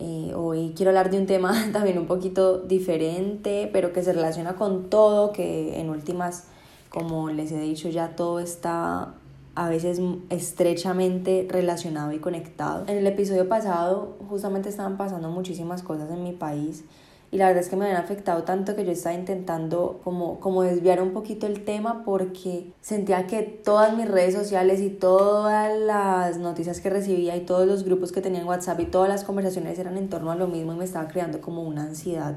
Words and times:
Eh, 0.00 0.32
hoy 0.34 0.72
quiero 0.74 0.90
hablar 0.90 1.10
de 1.10 1.18
un 1.18 1.26
tema 1.26 1.52
también 1.72 1.98
un 1.98 2.06
poquito 2.06 2.58
diferente, 2.58 3.68
pero 3.72 3.92
que 3.92 4.02
se 4.02 4.12
relaciona 4.12 4.54
con 4.54 4.88
todo, 4.88 5.32
que 5.32 5.78
en 5.78 5.90
últimas, 5.90 6.44
como 6.88 7.28
les 7.28 7.52
he 7.52 7.60
dicho 7.60 7.90
ya, 7.90 8.16
todo 8.16 8.40
está 8.40 9.14
a 9.54 9.68
veces 9.68 10.00
estrechamente 10.30 11.46
relacionado 11.50 12.12
y 12.12 12.18
conectado. 12.18 12.84
En 12.86 12.96
el 12.96 13.06
episodio 13.06 13.48
pasado 13.48 14.16
justamente 14.28 14.70
estaban 14.70 14.96
pasando 14.96 15.28
muchísimas 15.28 15.82
cosas 15.82 16.10
en 16.10 16.22
mi 16.22 16.32
país 16.32 16.84
y 17.32 17.36
la 17.36 17.46
verdad 17.46 17.62
es 17.62 17.68
que 17.68 17.76
me 17.76 17.84
habían 17.84 18.02
afectado 18.02 18.42
tanto 18.42 18.74
que 18.74 18.84
yo 18.84 18.90
estaba 18.90 19.14
intentando 19.14 20.00
como, 20.02 20.40
como 20.40 20.62
desviar 20.62 21.00
un 21.00 21.12
poquito 21.12 21.46
el 21.46 21.64
tema 21.64 22.02
porque 22.04 22.72
sentía 22.80 23.28
que 23.28 23.42
todas 23.42 23.96
mis 23.96 24.08
redes 24.08 24.34
sociales 24.34 24.80
y 24.80 24.90
todas 24.90 25.78
las 25.78 26.38
noticias 26.38 26.80
que 26.80 26.90
recibía 26.90 27.36
y 27.36 27.42
todos 27.42 27.68
los 27.68 27.84
grupos 27.84 28.10
que 28.10 28.20
tenía 28.20 28.40
en 28.40 28.48
WhatsApp 28.48 28.80
y 28.80 28.86
todas 28.86 29.08
las 29.08 29.22
conversaciones 29.22 29.78
eran 29.78 29.96
en 29.96 30.08
torno 30.08 30.32
a 30.32 30.34
lo 30.34 30.48
mismo 30.48 30.72
y 30.72 30.76
me 30.76 30.84
estaba 30.84 31.06
creando 31.06 31.40
como 31.40 31.62
una 31.62 31.82
ansiedad 31.82 32.36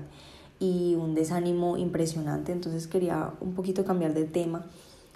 y 0.60 0.96
un 0.96 1.16
desánimo 1.16 1.78
impresionante, 1.78 2.52
entonces 2.52 2.88
quería 2.88 3.32
un 3.42 3.54
poquito 3.56 3.86
cambiar 3.86 4.14
de 4.14 4.26
tema. 4.26 4.66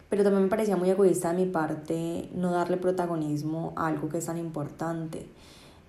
Pero 0.10 0.23
también 0.23 0.44
me 0.44 0.50
parecía 0.50 0.78
muy 0.78 0.90
egoísta 0.90 1.34
de 1.34 1.46
mi 1.46 1.52
parte 1.52 2.30
no 2.34 2.52
darle 2.52 2.78
protagonismo 2.78 3.73
a 3.76 3.88
algo 3.88 4.10
que 4.10 4.18
es 4.18 4.26
tan 4.26 4.38
importante. 4.38 5.28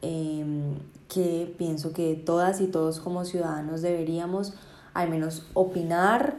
Em, 0.03 0.77
que 1.09 1.53
pienso 1.59 1.93
que 1.93 2.15
todas 2.15 2.61
y 2.61 2.67
todos 2.67 3.01
como 3.01 3.25
ciudadanos 3.25 3.83
deberíamos 3.83 4.53
al 4.95 5.11
menos 5.11 5.47
opinar, 5.55 6.37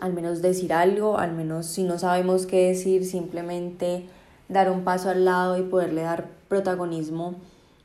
al 0.00 0.12
menos 0.12 0.40
decir 0.40 0.72
algo, 0.72 1.18
al 1.18 1.32
menos 1.32 1.66
si 1.66 1.82
no 1.82 1.98
sabemos 1.98 2.46
qué 2.46 2.68
decir, 2.68 3.04
simplemente 3.04 4.08
dar 4.48 4.70
un 4.70 4.84
paso 4.84 5.10
al 5.10 5.24
lado 5.24 5.58
y 5.58 5.62
poderle 5.62 6.02
dar 6.02 6.28
protagonismo 6.48 7.34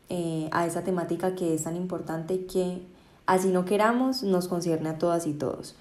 eh, 0.10 0.50
a 0.52 0.68
esa 0.68 0.84
temática 0.84 1.36
que 1.36 1.56
es 1.56 1.64
tan 1.64 1.76
importante 1.76 2.46
que 2.46 2.82
así 3.26 3.50
no 3.50 3.66
queramos 3.66 4.24
nos 4.24 4.48
concierne 4.48 4.90
a 4.90 4.98
todas 4.98 5.26
y 5.26 5.34
todos. 5.34 5.76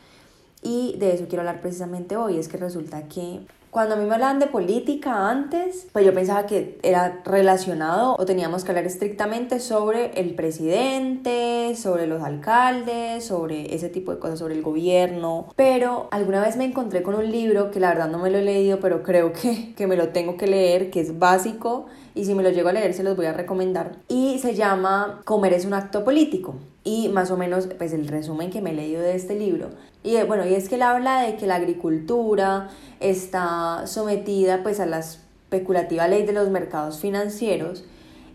Y 0.62 0.96
de 0.98 1.14
eso 1.14 1.26
quiero 1.28 1.42
hablar 1.42 1.60
precisamente 1.60 2.16
hoy, 2.16 2.38
es 2.38 2.48
que 2.48 2.56
resulta 2.56 3.08
que 3.08 3.40
cuando 3.70 3.94
a 3.94 3.98
mí 3.98 4.04
me 4.04 4.14
hablaban 4.14 4.40
de 4.40 4.48
política 4.48 5.30
antes, 5.30 5.86
pues 5.92 6.04
yo 6.04 6.12
pensaba 6.12 6.46
que 6.46 6.78
era 6.82 7.22
relacionado 7.24 8.16
o 8.18 8.24
teníamos 8.26 8.64
que 8.64 8.72
hablar 8.72 8.84
estrictamente 8.84 9.60
sobre 9.60 10.20
el 10.20 10.34
presidente, 10.34 11.74
sobre 11.76 12.08
los 12.08 12.22
alcaldes, 12.22 13.24
sobre 13.24 13.72
ese 13.74 13.88
tipo 13.88 14.12
de 14.12 14.18
cosas, 14.18 14.40
sobre 14.40 14.54
el 14.54 14.62
gobierno. 14.62 15.46
Pero 15.54 16.08
alguna 16.10 16.40
vez 16.40 16.56
me 16.56 16.64
encontré 16.64 17.02
con 17.02 17.14
un 17.14 17.30
libro 17.30 17.70
que 17.70 17.78
la 17.78 17.90
verdad 17.90 18.08
no 18.08 18.18
me 18.18 18.30
lo 18.30 18.38
he 18.38 18.44
leído, 18.44 18.80
pero 18.80 19.02
creo 19.04 19.32
que, 19.32 19.72
que 19.76 19.86
me 19.86 19.96
lo 19.96 20.08
tengo 20.08 20.36
que 20.36 20.48
leer, 20.48 20.90
que 20.90 21.00
es 21.00 21.18
básico 21.18 21.86
y 22.14 22.24
si 22.24 22.34
me 22.34 22.42
lo 22.42 22.50
llego 22.50 22.68
a 22.68 22.72
leer 22.72 22.92
se 22.92 23.04
los 23.04 23.16
voy 23.16 23.26
a 23.26 23.32
recomendar. 23.32 23.96
Y 24.08 24.38
se 24.40 24.54
llama 24.54 25.20
Comer 25.24 25.52
es 25.52 25.64
un 25.64 25.74
acto 25.74 26.04
político. 26.04 26.56
Y 26.82 27.08
más 27.10 27.30
o 27.30 27.36
menos, 27.36 27.68
pues 27.78 27.92
el 27.92 28.08
resumen 28.08 28.50
que 28.50 28.62
me 28.62 28.70
he 28.70 28.74
leído 28.74 29.02
de 29.02 29.14
este 29.14 29.34
libro 29.34 29.68
y 30.02 30.16
eh, 30.16 30.24
bueno, 30.24 30.46
y 30.46 30.54
es 30.54 30.68
que 30.68 30.76
él 30.76 30.82
habla 30.82 31.22
de 31.22 31.36
que 31.36 31.46
la 31.46 31.56
agricultura 31.56 32.68
está 33.00 33.86
sometida 33.86 34.62
pues 34.62 34.80
a 34.80 34.86
la 34.86 35.00
especulativa 35.00 36.08
ley 36.08 36.24
de 36.24 36.32
los 36.32 36.48
mercados 36.48 37.00
financieros 37.00 37.84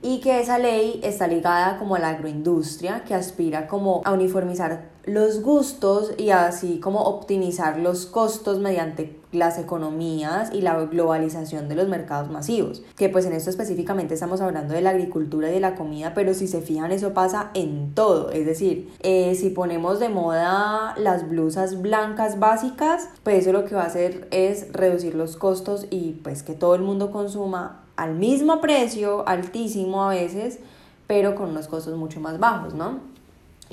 y 0.01 0.19
que 0.19 0.39
esa 0.39 0.59
ley 0.59 0.99
está 1.03 1.27
ligada 1.27 1.77
como 1.79 1.95
a 1.95 1.99
la 1.99 2.09
agroindustria 2.09 3.03
que 3.03 3.15
aspira 3.15 3.67
como 3.67 4.01
a 4.05 4.13
uniformizar 4.13 4.89
los 5.05 5.41
gustos 5.41 6.13
y 6.17 6.31
así 6.31 6.79
como 6.79 7.03
optimizar 7.03 7.77
los 7.77 8.05
costos 8.05 8.59
mediante 8.59 9.19
las 9.31 9.59
economías 9.59 10.51
y 10.53 10.61
la 10.61 10.77
globalización 10.85 11.69
de 11.69 11.75
los 11.75 11.87
mercados 11.87 12.31
masivos. 12.31 12.81
Que 12.95 13.09
pues 13.09 13.25
en 13.25 13.33
esto 13.33 13.49
específicamente 13.49 14.13
estamos 14.13 14.41
hablando 14.41 14.73
de 14.73 14.81
la 14.81 14.91
agricultura 14.91 15.49
y 15.49 15.53
de 15.53 15.59
la 15.59 15.75
comida, 15.75 16.13
pero 16.13 16.33
si 16.33 16.47
se 16.47 16.61
fijan 16.61 16.91
eso 16.91 17.13
pasa 17.13 17.51
en 17.53 17.93
todo. 17.93 18.31
Es 18.31 18.45
decir, 18.45 18.91
eh, 19.01 19.35
si 19.35 19.49
ponemos 19.49 19.99
de 19.99 20.09
moda 20.09 20.95
las 20.97 21.29
blusas 21.29 21.81
blancas 21.81 22.39
básicas, 22.39 23.09
pues 23.23 23.41
eso 23.41 23.51
lo 23.51 23.65
que 23.65 23.75
va 23.75 23.83
a 23.83 23.87
hacer 23.87 24.27
es 24.31 24.71
reducir 24.71 25.15
los 25.15 25.37
costos 25.37 25.85
y 25.91 26.13
pues 26.23 26.41
que 26.41 26.53
todo 26.53 26.75
el 26.75 26.81
mundo 26.81 27.11
consuma 27.11 27.81
al 27.95 28.15
mismo 28.15 28.59
precio, 28.59 29.27
altísimo 29.27 30.03
a 30.03 30.09
veces, 30.09 30.59
pero 31.07 31.35
con 31.35 31.49
unos 31.49 31.67
costos 31.67 31.95
mucho 31.95 32.19
más 32.19 32.39
bajos, 32.39 32.73
¿no? 32.73 32.99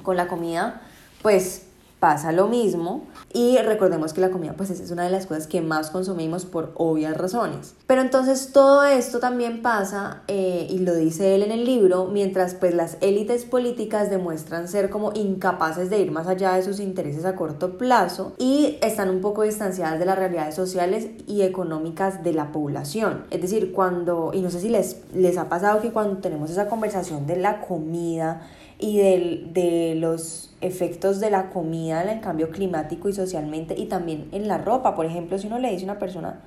Con 0.02 0.16
la 0.16 0.28
comida 0.28 0.82
pues 1.22 1.62
pasa 2.02 2.32
lo 2.32 2.48
mismo 2.48 3.04
y 3.32 3.58
recordemos 3.58 4.12
que 4.12 4.20
la 4.20 4.30
comida 4.30 4.54
pues 4.56 4.70
es 4.70 4.90
una 4.90 5.04
de 5.04 5.10
las 5.10 5.26
cosas 5.26 5.46
que 5.46 5.60
más 5.60 5.90
consumimos 5.90 6.44
por 6.44 6.72
obvias 6.74 7.16
razones. 7.16 7.76
Pero 7.86 8.00
entonces 8.00 8.50
todo 8.52 8.82
esto 8.82 9.20
también 9.20 9.62
pasa 9.62 10.22
eh, 10.26 10.66
y 10.68 10.78
lo 10.80 10.96
dice 10.96 11.36
él 11.36 11.44
en 11.44 11.52
el 11.52 11.64
libro 11.64 12.06
mientras 12.06 12.54
pues 12.54 12.74
las 12.74 12.96
élites 13.02 13.44
políticas 13.44 14.10
demuestran 14.10 14.66
ser 14.66 14.90
como 14.90 15.12
incapaces 15.14 15.90
de 15.90 16.00
ir 16.00 16.10
más 16.10 16.26
allá 16.26 16.54
de 16.54 16.64
sus 16.64 16.80
intereses 16.80 17.24
a 17.24 17.36
corto 17.36 17.78
plazo 17.78 18.32
y 18.36 18.78
están 18.82 19.08
un 19.08 19.20
poco 19.20 19.42
distanciadas 19.42 20.00
de 20.00 20.04
las 20.04 20.18
realidades 20.18 20.56
sociales 20.56 21.06
y 21.28 21.42
económicas 21.42 22.24
de 22.24 22.32
la 22.32 22.50
población. 22.50 23.26
Es 23.30 23.42
decir, 23.42 23.70
cuando, 23.70 24.32
y 24.34 24.40
no 24.40 24.50
sé 24.50 24.58
si 24.58 24.70
les, 24.70 24.96
les 25.14 25.38
ha 25.38 25.48
pasado 25.48 25.80
que 25.80 25.92
cuando 25.92 26.16
tenemos 26.16 26.50
esa 26.50 26.68
conversación 26.68 27.28
de 27.28 27.36
la 27.36 27.60
comida, 27.60 28.42
y 28.82 28.98
de 28.98 29.94
los 29.96 30.52
efectos 30.60 31.20
de 31.20 31.30
la 31.30 31.50
comida 31.50 32.02
en 32.02 32.08
el 32.08 32.20
cambio 32.20 32.50
climático 32.50 33.08
y 33.08 33.12
socialmente 33.12 33.78
y 33.78 33.86
también 33.86 34.28
en 34.32 34.48
la 34.48 34.58
ropa. 34.58 34.94
Por 34.94 35.06
ejemplo, 35.06 35.38
si 35.38 35.46
uno 35.46 35.58
le 35.58 35.70
dice 35.70 35.84
a 35.84 35.92
una 35.92 35.98
persona, 35.98 36.40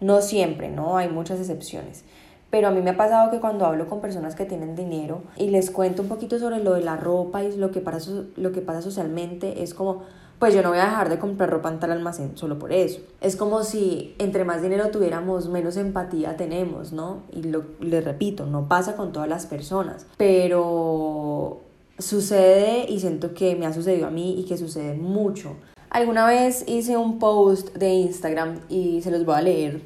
no 0.00 0.22
siempre, 0.22 0.70
¿no? 0.70 0.96
Hay 0.96 1.08
muchas 1.08 1.38
excepciones. 1.38 2.04
Pero 2.50 2.68
a 2.68 2.70
mí 2.70 2.82
me 2.82 2.90
ha 2.90 2.96
pasado 2.96 3.30
que 3.30 3.40
cuando 3.40 3.64
hablo 3.66 3.86
con 3.88 4.00
personas 4.00 4.34
que 4.34 4.44
tienen 4.44 4.74
dinero 4.74 5.22
y 5.36 5.50
les 5.50 5.70
cuento 5.70 6.02
un 6.02 6.08
poquito 6.08 6.38
sobre 6.38 6.62
lo 6.62 6.74
de 6.74 6.82
la 6.82 6.96
ropa 6.96 7.42
y 7.42 7.56
lo 7.56 7.70
que 7.70 7.80
pasa, 7.80 8.10
lo 8.36 8.52
que 8.52 8.60
pasa 8.60 8.82
socialmente, 8.82 9.62
es 9.62 9.72
como, 9.72 10.02
pues 10.38 10.54
yo 10.54 10.62
no 10.62 10.68
voy 10.68 10.78
a 10.78 10.84
dejar 10.84 11.08
de 11.08 11.18
comprar 11.18 11.48
ropa 11.48 11.70
en 11.70 11.78
tal 11.78 11.92
almacén 11.92 12.36
solo 12.36 12.58
por 12.58 12.72
eso. 12.72 13.00
Es 13.22 13.36
como 13.36 13.64
si 13.64 14.14
entre 14.18 14.44
más 14.44 14.60
dinero 14.60 14.88
tuviéramos, 14.90 15.48
menos 15.48 15.78
empatía 15.78 16.36
tenemos, 16.36 16.92
¿no? 16.92 17.22
Y 17.32 17.42
lo, 17.44 17.64
les 17.80 18.04
repito, 18.04 18.44
no 18.44 18.68
pasa 18.68 18.96
con 18.96 19.12
todas 19.12 19.30
las 19.30 19.46
personas, 19.46 20.06
pero 20.18 21.71
sucede 22.02 22.86
y 22.88 23.00
siento 23.00 23.34
que 23.34 23.56
me 23.56 23.66
ha 23.66 23.72
sucedido 23.72 24.06
a 24.06 24.10
mí 24.10 24.38
y 24.38 24.44
que 24.44 24.56
sucede 24.56 24.94
mucho. 24.94 25.56
Alguna 25.88 26.26
vez 26.26 26.64
hice 26.66 26.96
un 26.96 27.18
post 27.18 27.74
de 27.76 27.94
Instagram 27.94 28.60
y 28.68 29.00
se 29.02 29.10
los 29.10 29.24
voy 29.24 29.36
a 29.36 29.42
leer 29.42 29.82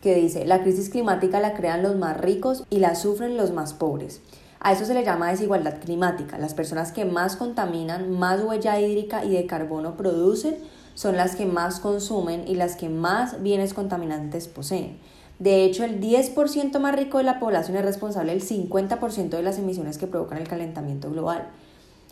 que 0.00 0.14
dice, 0.14 0.46
la 0.46 0.62
crisis 0.62 0.88
climática 0.88 1.40
la 1.40 1.54
crean 1.54 1.82
los 1.82 1.96
más 1.96 2.18
ricos 2.18 2.64
y 2.70 2.78
la 2.78 2.94
sufren 2.94 3.36
los 3.36 3.52
más 3.52 3.74
pobres. 3.74 4.22
A 4.58 4.72
eso 4.72 4.84
se 4.84 4.94
le 4.94 5.04
llama 5.04 5.30
desigualdad 5.30 5.78
climática. 5.80 6.38
Las 6.38 6.54
personas 6.54 6.92
que 6.92 7.04
más 7.04 7.36
contaminan, 7.36 8.10
más 8.10 8.42
huella 8.42 8.78
hídrica 8.80 9.24
y 9.24 9.30
de 9.30 9.46
carbono 9.46 9.96
producen 9.96 10.56
son 10.94 11.16
las 11.16 11.36
que 11.36 11.46
más 11.46 11.80
consumen 11.80 12.44
y 12.46 12.56
las 12.56 12.76
que 12.76 12.88
más 12.88 13.42
bienes 13.42 13.72
contaminantes 13.72 14.48
poseen. 14.48 14.98
De 15.38 15.64
hecho, 15.64 15.84
el 15.84 16.00
10% 16.00 16.78
más 16.78 16.94
rico 16.94 17.16
de 17.16 17.24
la 17.24 17.40
población 17.40 17.78
es 17.78 17.84
responsable 17.84 18.32
del 18.32 18.42
50% 18.42 19.30
de 19.30 19.42
las 19.42 19.58
emisiones 19.58 19.96
que 19.96 20.06
provocan 20.06 20.36
el 20.36 20.48
calentamiento 20.48 21.10
global. 21.10 21.48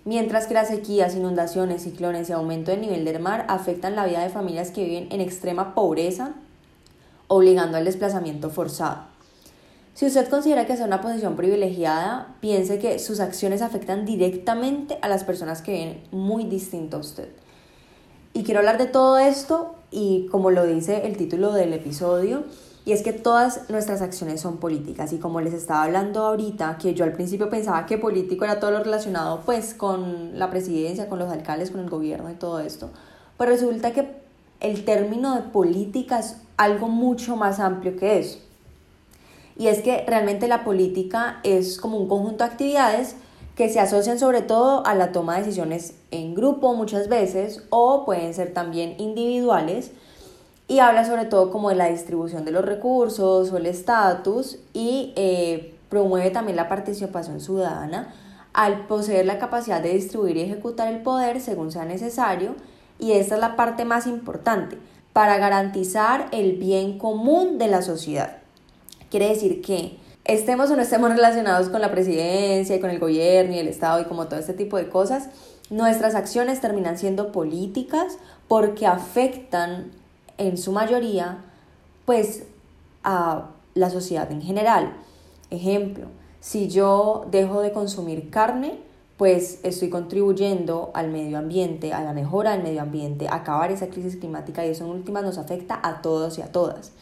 Mientras 0.05 0.47
que 0.47 0.55
las 0.55 0.69
sequías, 0.69 1.15
inundaciones, 1.15 1.83
ciclones 1.83 2.29
y 2.29 2.33
aumento 2.33 2.71
del 2.71 2.81
nivel 2.81 3.05
del 3.05 3.21
mar 3.21 3.45
afectan 3.49 3.97
la 3.97 4.07
vida 4.07 4.23
de 4.23 4.31
familias 4.31 4.71
que 4.71 4.85
viven 4.85 5.09
en 5.11 5.21
extrema 5.21 5.75
pobreza, 5.75 6.35
obligando 7.27 7.77
al 7.77 7.85
desplazamiento 7.85 8.51
forzado. 8.51 9.03
Si 9.95 10.07
usted 10.07 10.29
considera 10.29 10.65
que 10.65 10.75
es 10.75 10.81
una 10.81 11.01
posición 11.01 11.35
privilegiada, 11.35 12.37
piense 12.41 12.79
que 12.79 13.01
sus 13.01 13.19
acciones 13.19 13.63
afectan 13.63 14.05
directamente 14.05 14.97
a 15.03 15.09
las 15.09 15.25
personas 15.25 15.61
que 15.61 15.73
viven 15.73 16.03
muy 16.13 16.45
distinto 16.45 16.99
a 16.99 17.01
usted. 17.01 17.29
Y 18.33 18.45
quiero 18.45 18.61
hablar 18.61 18.79
de 18.79 18.87
todo 18.87 19.19
esto 19.19 19.75
y 19.91 20.29
como 20.31 20.53
lo 20.53 20.65
dice 20.65 21.07
el 21.07 21.17
título 21.17 21.53
del 21.53 21.73
episodio, 21.73 22.45
y 22.89 22.93
es 22.93 23.03
que 23.03 23.13
todas 23.13 23.69
nuestras 23.69 24.01
acciones 24.01 24.41
son 24.41 24.57
políticas 24.57 25.13
y 25.13 25.19
como 25.19 25.43
les 25.43 25.53
estaba 25.53 25.83
hablando 25.83 26.25
ahorita, 26.25 26.79
que 26.79 26.95
yo 26.95 27.05
al 27.05 27.13
principio 27.13 27.51
pensaba 27.51 27.85
que 27.85 27.99
político 27.99 28.47
era 28.47 28.61
todo 28.61 28.71
lo 28.71 28.83
relacionado 28.83 29.43
pues 29.45 29.75
con 29.75 30.39
la 30.39 30.49
presidencia, 30.49 31.07
con 31.07 31.19
los 31.19 31.31
alcaldes, 31.31 31.71
con 31.71 31.81
el 31.81 31.91
gobierno 31.91 32.31
y 32.31 32.35
todo 32.37 32.61
esto, 32.61 32.89
pues 33.37 33.51
resulta 33.51 33.93
que 33.93 34.09
el 34.61 34.87
término 34.87 35.35
de 35.35 35.43
política 35.43 36.19
es 36.21 36.39
algo 36.57 36.89
mucho 36.89 37.37
más 37.37 37.61
amplio 37.61 37.95
que 37.95 38.21
eso. 38.21 38.39
Y 39.59 39.67
es 39.67 39.83
que 39.83 40.07
realmente 40.07 40.49
la 40.49 40.65
política 40.65 41.41
es 41.43 41.79
como 41.79 41.99
un 41.99 42.09
conjunto 42.09 42.43
de 42.43 42.51
actividades 42.53 43.17
que 43.55 43.69
se 43.69 43.81
asocian 43.81 44.19
sobre 44.19 44.41
todo 44.41 44.87
a 44.87 44.95
la 44.95 45.13
toma 45.13 45.35
de 45.35 45.41
decisiones 45.41 45.93
en 46.11 46.35
grupo 46.35 46.73
muchas 46.73 47.11
veces 47.11 47.65
o 47.69 48.07
pueden 48.07 48.33
ser 48.33 48.55
también 48.55 48.95
individuales 48.97 49.91
y 50.69 50.81
habla 50.81 51.05
sobre 51.05 51.25
todo 51.25 51.51
como 51.51 51.71
de 51.71 51.77
la 51.77 51.87
distribución 51.87 52.45
de 52.45 52.53
los 52.53 52.65
recursos 52.65 53.51
o 53.51 53.57
el 53.57 53.67
estatus 53.67 54.59
y 54.75 55.15
eh, 55.17 55.75
promueve 55.89 56.31
también 56.31 56.57
la 56.57 56.69
participación 56.69 57.41
ciudadana 57.41 58.15
al 58.53 58.87
poseer 58.87 59.25
la 59.25 59.39
capacidad 59.39 59.83
de 59.83 59.95
distribuir 59.95 60.37
y 60.37 60.43
ejecutar 60.43 60.93
el 60.93 61.03
poder 61.03 61.41
según 61.41 61.73
sea 61.73 61.87
necesario 61.87 62.55
y 62.99 63.13
esta 63.13 63.37
es 63.37 63.41
la 63.41 63.57
parte 63.57 63.85
más 63.87 64.07
importante 64.07 64.79
para 65.15 65.39
garantizar 65.39 66.29
el 66.33 66.53
bien 66.59 66.99
común 66.99 67.59
de 67.59 67.69
la 67.69 67.83
sociedad. 67.83 68.39
Quiere 69.11 69.29
decir 69.29 69.63
que 69.63 69.99
estemos 70.25 70.71
o 70.71 70.77
no 70.77 70.83
estemos 70.83 71.11
relacionados 71.11 71.71
con 71.71 71.81
la 71.81 71.91
presidencia 71.91 72.77
y 72.77 72.81
con 72.81 72.91
el 72.91 72.99
gobierno 72.99 73.55
y 73.55 73.59
el 73.59 73.69
Estado 73.69 74.01
y 74.03 74.05
como 74.05 74.27
todo 74.27 74.39
este 74.39 74.53
tipo 74.53 74.77
de 74.77 74.91
cosas, 74.91 75.31
nuestras 75.71 76.15
acciones 76.15 76.61
terminan 76.61 76.99
siendo 76.99 77.33
políticas 77.33 78.19
porque 78.49 78.87
afectan 78.87 79.91
en 80.39 80.57
su 80.57 80.73
mayoría, 80.73 81.45
pues 82.07 82.45
a 83.05 83.51
la 83.75 83.91
sociedad 83.91 84.31
en 84.33 84.43
general. 84.43 84.95
Ejemplo, 85.51 86.07
si 86.41 86.69
yo 86.69 87.27
dejo 87.31 87.61
de 87.61 87.73
consumir 87.73 88.31
carne, 88.31 88.79
pues 89.17 89.59
estoy 89.65 89.91
contribuyendo 89.91 90.91
al 90.95 91.11
medio 91.11 91.39
ambiente, 91.39 91.93
a 91.93 92.03
la 92.03 92.13
mejora 92.13 92.53
del 92.53 92.63
medio 92.63 92.83
ambiente, 92.83 93.27
a 93.29 93.37
acabar 93.37 93.73
esa 93.73 93.89
crisis 93.89 94.17
climática 94.17 94.65
y 94.65 94.71
eso 94.71 94.85
en 94.85 94.91
últimas 94.91 95.25
nos 95.25 95.39
afecta 95.39 95.79
a 95.83 96.01
todos 96.03 96.39
y 96.39 96.43
a 96.43 96.53
todas. 96.53 96.93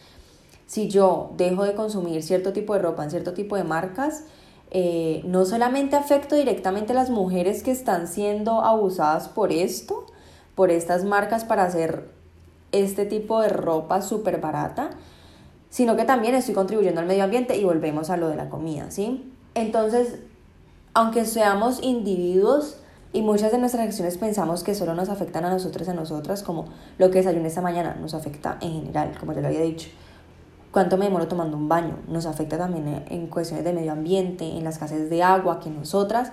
Si 0.65 0.89
yo 0.89 1.31
dejo 1.37 1.63
de 1.63 1.75
consumir 1.75 2.23
cierto 2.23 2.53
tipo 2.53 2.73
de 2.73 2.79
ropa 2.79 3.03
en 3.03 3.11
cierto 3.11 3.33
tipo 3.33 3.55
de 3.55 3.63
marcas, 3.63 4.23
eh, 4.71 5.21
no 5.25 5.45
solamente 5.45 5.95
afecto 5.95 6.35
directamente 6.35 6.91
a 6.91 6.95
las 6.95 7.09
mujeres 7.09 7.63
que 7.63 7.71
están 7.71 8.07
siendo 8.07 8.61
abusadas 8.61 9.29
por 9.29 9.51
esto, 9.51 10.05
por 10.55 10.71
estas 10.71 11.05
marcas 11.05 11.45
para 11.45 11.63
hacer 11.63 12.09
este 12.71 13.05
tipo 13.05 13.41
de 13.41 13.49
ropa 13.49 14.01
súper 14.01 14.39
barata, 14.39 14.91
sino 15.69 15.95
que 15.95 16.05
también 16.05 16.35
estoy 16.35 16.53
contribuyendo 16.53 17.01
al 17.01 17.07
medio 17.07 17.23
ambiente 17.23 17.57
y 17.57 17.63
volvemos 17.63 18.09
a 18.09 18.17
lo 18.17 18.29
de 18.29 18.35
la 18.35 18.49
comida, 18.49 18.89
¿sí? 18.91 19.31
Entonces, 19.53 20.19
aunque 20.93 21.25
seamos 21.25 21.79
individuos 21.83 22.79
y 23.13 23.21
muchas 23.21 23.51
de 23.51 23.57
nuestras 23.57 23.87
acciones 23.87 24.17
pensamos 24.17 24.63
que 24.63 24.75
solo 24.75 24.93
nos 24.93 25.09
afectan 25.09 25.45
a 25.45 25.49
nosotros 25.49 25.87
y 25.87 25.91
a 25.91 25.93
nosotras, 25.93 26.43
como 26.43 26.65
lo 26.97 27.09
que 27.09 27.19
desayuné 27.19 27.47
esta 27.47 27.61
mañana, 27.61 27.95
nos 27.95 28.13
afecta 28.13 28.57
en 28.61 28.73
general, 28.73 29.17
como 29.19 29.33
ya 29.33 29.41
lo 29.41 29.47
había 29.47 29.61
dicho. 29.61 29.89
¿Cuánto 30.71 30.97
me 30.97 31.05
demoro 31.05 31.27
tomando 31.27 31.57
un 31.57 31.69
baño? 31.69 31.97
Nos 32.07 32.25
afecta 32.25 32.57
también 32.57 33.05
en 33.09 33.27
cuestiones 33.27 33.65
de 33.65 33.73
medio 33.73 33.93
ambiente, 33.93 34.45
en 34.45 34.63
las 34.63 34.75
escasez 34.75 35.09
de 35.09 35.23
agua 35.23 35.59
que 35.59 35.69
nosotras 35.69 36.31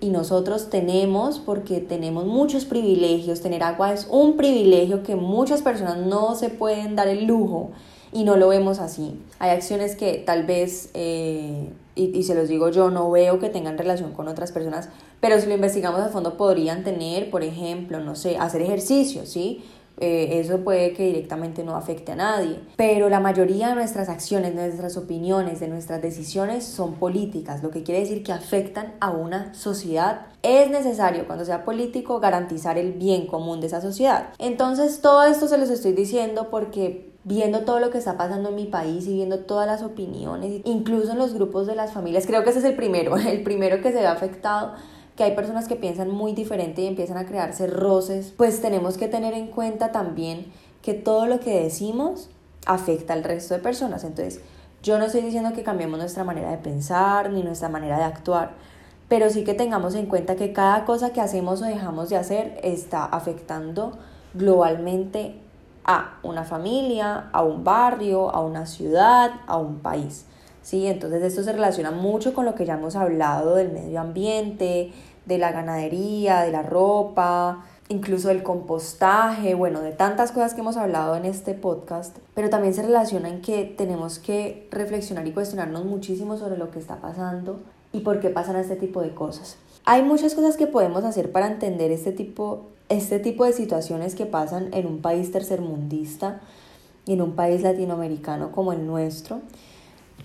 y 0.00 0.10
nosotros 0.10 0.70
tenemos 0.70 1.38
porque 1.38 1.80
tenemos 1.80 2.24
muchos 2.24 2.64
privilegios. 2.64 3.40
Tener 3.40 3.62
agua 3.62 3.92
es 3.92 4.06
un 4.10 4.36
privilegio 4.36 5.02
que 5.02 5.16
muchas 5.16 5.62
personas 5.62 5.98
no 5.98 6.34
se 6.34 6.50
pueden 6.50 6.94
dar 6.94 7.08
el 7.08 7.26
lujo 7.26 7.70
y 8.12 8.24
no 8.24 8.36
lo 8.36 8.48
vemos 8.48 8.78
así. 8.78 9.20
Hay 9.38 9.50
acciones 9.50 9.96
que 9.96 10.14
tal 10.24 10.46
vez, 10.46 10.90
eh, 10.94 11.70
y, 11.94 12.16
y, 12.16 12.22
se 12.22 12.34
los 12.34 12.48
digo 12.48 12.70
yo, 12.70 12.90
no 12.90 13.10
veo 13.10 13.38
que 13.38 13.48
tengan 13.48 13.76
relación 13.76 14.12
con 14.12 14.28
otras 14.28 14.52
personas, 14.52 14.88
pero 15.20 15.40
si 15.40 15.46
lo 15.46 15.54
investigamos 15.54 16.00
a 16.00 16.08
fondo 16.08 16.36
podrían 16.36 16.84
tener, 16.84 17.30
por 17.30 17.42
ejemplo, 17.42 18.00
no 18.00 18.14
sé, 18.14 18.38
hacer 18.38 18.62
ejercicio, 18.62 19.26
¿sí? 19.26 19.64
Eh, 20.00 20.40
eso 20.40 20.58
puede 20.58 20.92
que 20.92 21.04
directamente 21.04 21.64
no 21.64 21.76
afecte 21.76 22.12
a 22.12 22.16
nadie. 22.16 22.60
Pero 22.76 23.08
la 23.08 23.20
mayoría 23.20 23.68
de 23.68 23.74
nuestras 23.74 24.08
acciones, 24.08 24.54
de 24.54 24.66
nuestras 24.66 24.96
opiniones, 24.96 25.60
de 25.60 25.68
nuestras 25.68 26.02
decisiones 26.02 26.64
son 26.64 26.94
políticas, 26.94 27.62
lo 27.62 27.70
que 27.70 27.82
quiere 27.82 28.00
decir 28.00 28.22
que 28.22 28.32
afectan 28.32 28.94
a 29.00 29.10
una 29.10 29.54
sociedad. 29.54 30.26
Es 30.42 30.70
necesario 30.70 31.26
cuando 31.26 31.44
sea 31.44 31.64
político 31.64 32.20
garantizar 32.20 32.78
el 32.78 32.92
bien 32.92 33.26
común 33.26 33.60
de 33.60 33.66
esa 33.66 33.80
sociedad. 33.80 34.28
Entonces 34.38 35.00
todo 35.00 35.24
esto 35.24 35.48
se 35.48 35.58
los 35.58 35.70
estoy 35.70 35.92
diciendo 35.92 36.48
porque 36.50 37.08
viendo 37.24 37.60
todo 37.60 37.78
lo 37.78 37.90
que 37.90 37.98
está 37.98 38.16
pasando 38.16 38.48
en 38.48 38.54
mi 38.54 38.64
país 38.64 39.06
y 39.06 39.14
viendo 39.14 39.40
todas 39.40 39.66
las 39.66 39.82
opiniones, 39.82 40.62
incluso 40.64 41.12
en 41.12 41.18
los 41.18 41.34
grupos 41.34 41.66
de 41.66 41.74
las 41.74 41.92
familias, 41.92 42.26
creo 42.26 42.42
que 42.42 42.50
ese 42.50 42.60
es 42.60 42.64
el 42.64 42.74
primero, 42.74 43.16
el 43.18 43.42
primero 43.42 43.82
que 43.82 43.92
se 43.92 43.98
ve 43.98 44.06
afectado 44.06 44.74
que 45.18 45.24
hay 45.24 45.34
personas 45.34 45.66
que 45.66 45.74
piensan 45.74 46.10
muy 46.10 46.32
diferente 46.32 46.82
y 46.82 46.86
empiezan 46.86 47.16
a 47.16 47.26
crearse 47.26 47.66
roces, 47.66 48.32
pues 48.36 48.62
tenemos 48.62 48.96
que 48.96 49.08
tener 49.08 49.34
en 49.34 49.48
cuenta 49.48 49.90
también 49.90 50.46
que 50.80 50.94
todo 50.94 51.26
lo 51.26 51.40
que 51.40 51.60
decimos 51.60 52.30
afecta 52.66 53.14
al 53.14 53.24
resto 53.24 53.54
de 53.54 53.58
personas. 53.58 54.04
Entonces, 54.04 54.40
yo 54.80 54.96
no 54.96 55.06
estoy 55.06 55.22
diciendo 55.22 55.52
que 55.54 55.64
cambiemos 55.64 55.98
nuestra 55.98 56.22
manera 56.22 56.52
de 56.52 56.58
pensar 56.58 57.30
ni 57.32 57.42
nuestra 57.42 57.68
manera 57.68 57.98
de 57.98 58.04
actuar, 58.04 58.52
pero 59.08 59.28
sí 59.28 59.42
que 59.42 59.54
tengamos 59.54 59.96
en 59.96 60.06
cuenta 60.06 60.36
que 60.36 60.52
cada 60.52 60.84
cosa 60.84 61.12
que 61.12 61.20
hacemos 61.20 61.62
o 61.62 61.64
dejamos 61.64 62.10
de 62.10 62.16
hacer 62.16 62.60
está 62.62 63.04
afectando 63.04 63.98
globalmente 64.34 65.40
a 65.84 66.20
una 66.22 66.44
familia, 66.44 67.28
a 67.32 67.42
un 67.42 67.64
barrio, 67.64 68.30
a 68.30 68.40
una 68.40 68.66
ciudad, 68.66 69.32
a 69.48 69.56
un 69.56 69.80
país. 69.80 70.26
¿Sí? 70.68 70.86
Entonces 70.86 71.22
esto 71.22 71.42
se 71.42 71.52
relaciona 71.52 71.90
mucho 71.90 72.34
con 72.34 72.44
lo 72.44 72.54
que 72.54 72.66
ya 72.66 72.74
hemos 72.74 72.94
hablado 72.94 73.54
del 73.54 73.72
medio 73.72 74.00
ambiente, 74.00 74.92
de 75.24 75.38
la 75.38 75.50
ganadería, 75.50 76.42
de 76.42 76.52
la 76.52 76.62
ropa, 76.62 77.64
incluso 77.88 78.28
del 78.28 78.42
compostaje, 78.42 79.54
bueno, 79.54 79.80
de 79.80 79.92
tantas 79.92 80.30
cosas 80.30 80.52
que 80.52 80.60
hemos 80.60 80.76
hablado 80.76 81.16
en 81.16 81.24
este 81.24 81.54
podcast, 81.54 82.18
pero 82.34 82.50
también 82.50 82.74
se 82.74 82.82
relaciona 82.82 83.30
en 83.30 83.40
que 83.40 83.64
tenemos 83.64 84.18
que 84.18 84.68
reflexionar 84.70 85.26
y 85.26 85.32
cuestionarnos 85.32 85.86
muchísimo 85.86 86.36
sobre 86.36 86.58
lo 86.58 86.70
que 86.70 86.80
está 86.80 86.96
pasando 86.96 87.60
y 87.94 88.00
por 88.00 88.20
qué 88.20 88.28
pasan 88.28 88.56
este 88.56 88.76
tipo 88.76 89.00
de 89.00 89.14
cosas. 89.14 89.56
Hay 89.86 90.02
muchas 90.02 90.34
cosas 90.34 90.58
que 90.58 90.66
podemos 90.66 91.02
hacer 91.04 91.32
para 91.32 91.46
entender 91.46 91.90
este 91.92 92.12
tipo, 92.12 92.66
este 92.90 93.20
tipo 93.20 93.46
de 93.46 93.54
situaciones 93.54 94.14
que 94.14 94.26
pasan 94.26 94.68
en 94.74 94.86
un 94.86 95.00
país 95.00 95.32
tercermundista 95.32 96.42
y 97.06 97.14
en 97.14 97.22
un 97.22 97.32
país 97.32 97.62
latinoamericano 97.62 98.52
como 98.52 98.74
el 98.74 98.86
nuestro. 98.86 99.40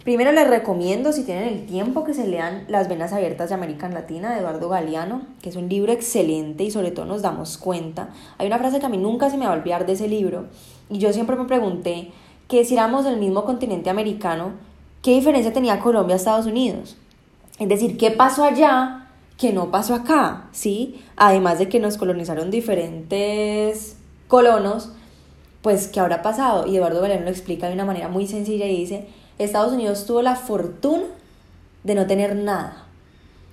Primero 0.03 0.33
les 0.33 0.49
recomiendo, 0.49 1.13
si 1.13 1.23
tienen 1.23 1.47
el 1.47 1.65
tiempo, 1.65 2.03
que 2.03 2.13
se 2.13 2.27
lean 2.27 2.65
Las 2.67 2.89
Venas 2.89 3.13
Abiertas 3.13 3.49
de 3.49 3.55
América 3.55 3.87
Latina 3.87 4.33
de 4.33 4.39
Eduardo 4.39 4.67
Galeano, 4.67 5.21
que 5.41 5.47
es 5.47 5.55
un 5.55 5.69
libro 5.69 5.93
excelente 5.93 6.65
y 6.65 6.71
sobre 6.71 6.91
todo 6.91 7.05
nos 7.05 7.21
damos 7.21 7.57
cuenta. 7.57 8.09
Hay 8.37 8.47
una 8.47 8.59
frase 8.59 8.81
que 8.81 8.85
a 8.85 8.89
mí 8.89 8.97
nunca 8.97 9.29
se 9.29 9.37
me 9.37 9.45
va 9.45 9.53
a 9.53 9.55
olvidar 9.55 9.85
de 9.85 9.93
ese 9.93 10.09
libro 10.09 10.47
y 10.89 10.97
yo 10.97 11.13
siempre 11.13 11.37
me 11.37 11.45
pregunté 11.45 12.11
que 12.49 12.65
si 12.65 12.73
éramos 12.73 13.05
del 13.05 13.15
mismo 13.15 13.45
continente 13.45 13.89
americano, 13.89 14.51
¿qué 15.01 15.11
diferencia 15.11 15.53
tenía 15.53 15.79
Colombia 15.79 16.15
a 16.15 16.17
Estados 16.17 16.47
Unidos? 16.47 16.97
Es 17.57 17.69
decir, 17.69 17.95
¿qué 17.95 18.11
pasó 18.11 18.43
allá 18.43 19.07
que 19.37 19.53
no 19.53 19.71
pasó 19.71 19.95
acá? 19.95 20.49
¿Sí? 20.51 21.01
Además 21.15 21.59
de 21.59 21.69
que 21.69 21.79
nos 21.79 21.95
colonizaron 21.95 22.51
diferentes 22.51 23.95
colonos, 24.27 24.91
pues 25.61 25.87
¿qué 25.87 26.01
habrá 26.01 26.21
pasado? 26.21 26.67
Y 26.67 26.75
Eduardo 26.75 26.99
Galeano 26.99 27.23
lo 27.23 27.31
explica 27.31 27.67
de 27.69 27.73
una 27.73 27.85
manera 27.85 28.09
muy 28.09 28.27
sencilla 28.27 28.65
y 28.65 28.75
dice 28.75 29.07
Estados 29.37 29.73
Unidos 29.73 30.05
tuvo 30.05 30.21
la 30.21 30.35
fortuna 30.35 31.03
de 31.83 31.95
no 31.95 32.07
tener 32.07 32.35
nada. 32.35 32.85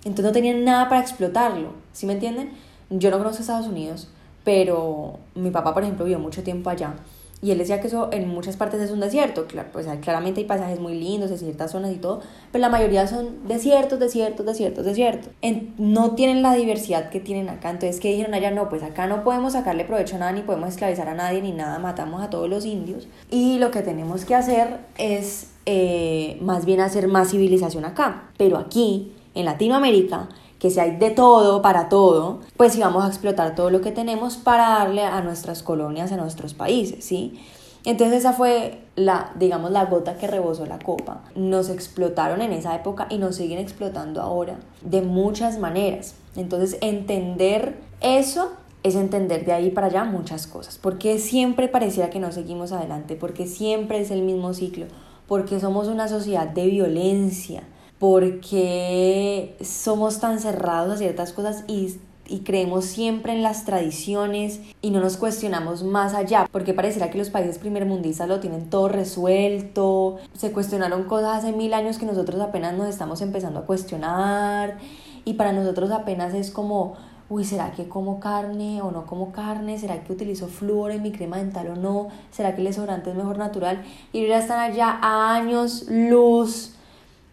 Entonces 0.04 0.24
no 0.24 0.32
tenían 0.32 0.64
nada 0.64 0.88
para 0.88 1.00
explotarlo. 1.00 1.72
¿Sí 1.92 2.06
me 2.06 2.14
entienden? 2.14 2.52
Yo 2.90 3.10
no 3.10 3.18
conozco 3.18 3.40
Estados 3.40 3.66
Unidos, 3.66 4.08
pero 4.44 5.18
mi 5.34 5.50
papá, 5.50 5.74
por 5.74 5.82
ejemplo, 5.82 6.04
vivió 6.04 6.18
mucho 6.18 6.42
tiempo 6.42 6.70
allá. 6.70 6.94
Y 7.42 7.52
él 7.52 7.58
decía 7.58 7.80
que 7.80 7.86
eso 7.86 8.10
en 8.12 8.28
muchas 8.28 8.56
partes 8.56 8.80
es 8.80 8.90
un 8.90 9.00
desierto. 9.00 9.46
Claro, 9.46 9.70
pues 9.72 9.86
claramente 10.02 10.40
hay 10.40 10.46
pasajes 10.46 10.78
muy 10.78 10.94
lindos 10.94 11.30
en 11.30 11.38
ciertas 11.38 11.70
zonas 11.70 11.92
y 11.92 11.96
todo, 11.96 12.20
pero 12.52 12.60
la 12.60 12.68
mayoría 12.68 13.06
son 13.06 13.48
desiertos, 13.48 13.98
desiertos, 13.98 14.44
desiertos, 14.44 14.84
desiertos. 14.84 15.30
no 15.78 16.14
tienen 16.14 16.42
la 16.42 16.54
diversidad 16.54 17.08
que 17.08 17.20
tienen 17.20 17.48
acá. 17.48 17.70
Entonces, 17.70 17.98
¿qué 17.98 18.10
dijeron 18.10 18.34
allá? 18.34 18.50
No, 18.50 18.68
pues 18.68 18.82
acá 18.82 19.06
no 19.06 19.24
podemos 19.24 19.54
sacarle 19.54 19.84
provecho 19.84 20.16
a 20.16 20.18
nada, 20.18 20.32
ni 20.32 20.42
podemos 20.42 20.68
esclavizar 20.68 21.08
a 21.08 21.14
nadie, 21.14 21.40
ni 21.40 21.52
nada, 21.52 21.78
matamos 21.78 22.22
a 22.22 22.28
todos 22.28 22.48
los 22.48 22.66
indios. 22.66 23.08
Y 23.30 23.58
lo 23.58 23.70
que 23.70 23.80
tenemos 23.80 24.26
que 24.26 24.34
hacer 24.34 24.80
es 24.98 25.48
eh, 25.64 26.36
más 26.42 26.66
bien 26.66 26.80
hacer 26.80 27.08
más 27.08 27.30
civilización 27.30 27.86
acá. 27.86 28.30
Pero 28.36 28.58
aquí, 28.58 29.12
en 29.34 29.46
Latinoamérica, 29.46 30.28
que 30.60 30.70
si 30.70 30.78
hay 30.78 30.96
de 30.96 31.10
todo 31.10 31.62
para 31.62 31.88
todo, 31.88 32.40
pues 32.56 32.74
si 32.74 32.80
vamos 32.80 33.02
a 33.04 33.08
explotar 33.08 33.56
todo 33.56 33.70
lo 33.70 33.80
que 33.80 33.90
tenemos 33.90 34.36
para 34.36 34.68
darle 34.68 35.02
a 35.02 35.20
nuestras 35.22 35.64
colonias, 35.64 36.12
a 36.12 36.16
nuestros 36.16 36.54
países, 36.54 37.04
¿sí? 37.04 37.40
Entonces 37.84 38.18
esa 38.18 38.34
fue 38.34 38.82
la, 38.94 39.32
digamos, 39.36 39.70
la 39.70 39.86
gota 39.86 40.18
que 40.18 40.26
rebosó 40.26 40.66
la 40.66 40.78
copa. 40.78 41.22
Nos 41.34 41.70
explotaron 41.70 42.42
en 42.42 42.52
esa 42.52 42.76
época 42.76 43.06
y 43.08 43.16
nos 43.16 43.36
siguen 43.36 43.58
explotando 43.58 44.20
ahora 44.20 44.58
de 44.82 45.00
muchas 45.00 45.58
maneras. 45.58 46.14
Entonces 46.36 46.76
entender 46.82 47.80
eso 48.02 48.52
es 48.82 48.96
entender 48.96 49.44
de 49.44 49.52
ahí 49.52 49.70
para 49.70 49.86
allá 49.86 50.04
muchas 50.04 50.46
cosas. 50.46 50.78
Porque 50.78 51.18
siempre 51.18 51.68
pareciera 51.68 52.10
que 52.10 52.20
no 52.20 52.32
seguimos 52.32 52.72
adelante, 52.72 53.16
porque 53.16 53.46
siempre 53.46 54.00
es 54.00 54.10
el 54.10 54.22
mismo 54.22 54.52
ciclo, 54.52 54.86
porque 55.26 55.58
somos 55.58 55.88
una 55.88 56.08
sociedad 56.08 56.48
de 56.48 56.66
violencia, 56.66 57.62
porque 58.00 59.54
somos 59.62 60.20
tan 60.20 60.40
cerrados 60.40 60.94
a 60.94 60.96
ciertas 60.96 61.32
cosas 61.32 61.64
y, 61.68 61.96
creemos 62.44 62.84
siempre 62.84 63.32
en 63.32 63.42
las 63.42 63.64
tradiciones 63.64 64.60
y 64.80 64.90
no 64.90 65.00
nos 65.00 65.16
cuestionamos 65.16 65.82
más 65.82 66.14
allá, 66.14 66.48
porque 66.50 66.72
pareciera 66.72 67.10
que 67.10 67.18
los 67.18 67.28
países 67.28 67.58
primermundistas 67.58 68.28
lo 68.28 68.38
tienen 68.38 68.70
todo 68.70 68.88
resuelto, 68.88 70.18
se 70.34 70.52
cuestionaron 70.52 71.04
cosas 71.04 71.38
hace 71.38 71.52
mil 71.52 71.74
años 71.74 71.98
que 71.98 72.06
nosotros 72.06 72.40
apenas 72.40 72.74
nos 72.74 72.88
estamos 72.88 73.20
empezando 73.20 73.58
a 73.58 73.66
cuestionar 73.66 74.78
y 75.24 75.34
para 75.34 75.52
nosotros 75.52 75.90
apenas 75.90 76.32
es 76.32 76.52
como, 76.52 76.94
uy, 77.28 77.44
¿será 77.44 77.72
que 77.72 77.88
como 77.88 78.20
carne 78.20 78.80
o 78.80 78.92
no 78.92 79.06
como 79.06 79.32
carne? 79.32 79.76
¿Será 79.76 80.04
que 80.04 80.12
utilizo 80.12 80.46
flúor 80.46 80.92
en 80.92 81.02
mi 81.02 81.10
crema 81.10 81.38
dental 81.38 81.66
o 81.66 81.76
no? 81.76 82.08
¿Será 82.30 82.54
que 82.54 82.60
el 82.60 82.68
desodorante 82.68 83.10
es 83.10 83.16
mejor 83.16 83.38
natural? 83.38 83.82
Y 84.12 84.26
ya 84.26 84.38
están 84.38 84.60
allá 84.60 84.98
a 85.02 85.34
años 85.34 85.86
luz 85.88 86.76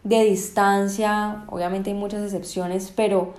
de 0.07 0.23
distancia, 0.23 1.43
obviamente 1.49 1.89
hay 1.89 1.95
muchas 1.95 2.23
excepciones, 2.23 2.93
pero 2.95 3.33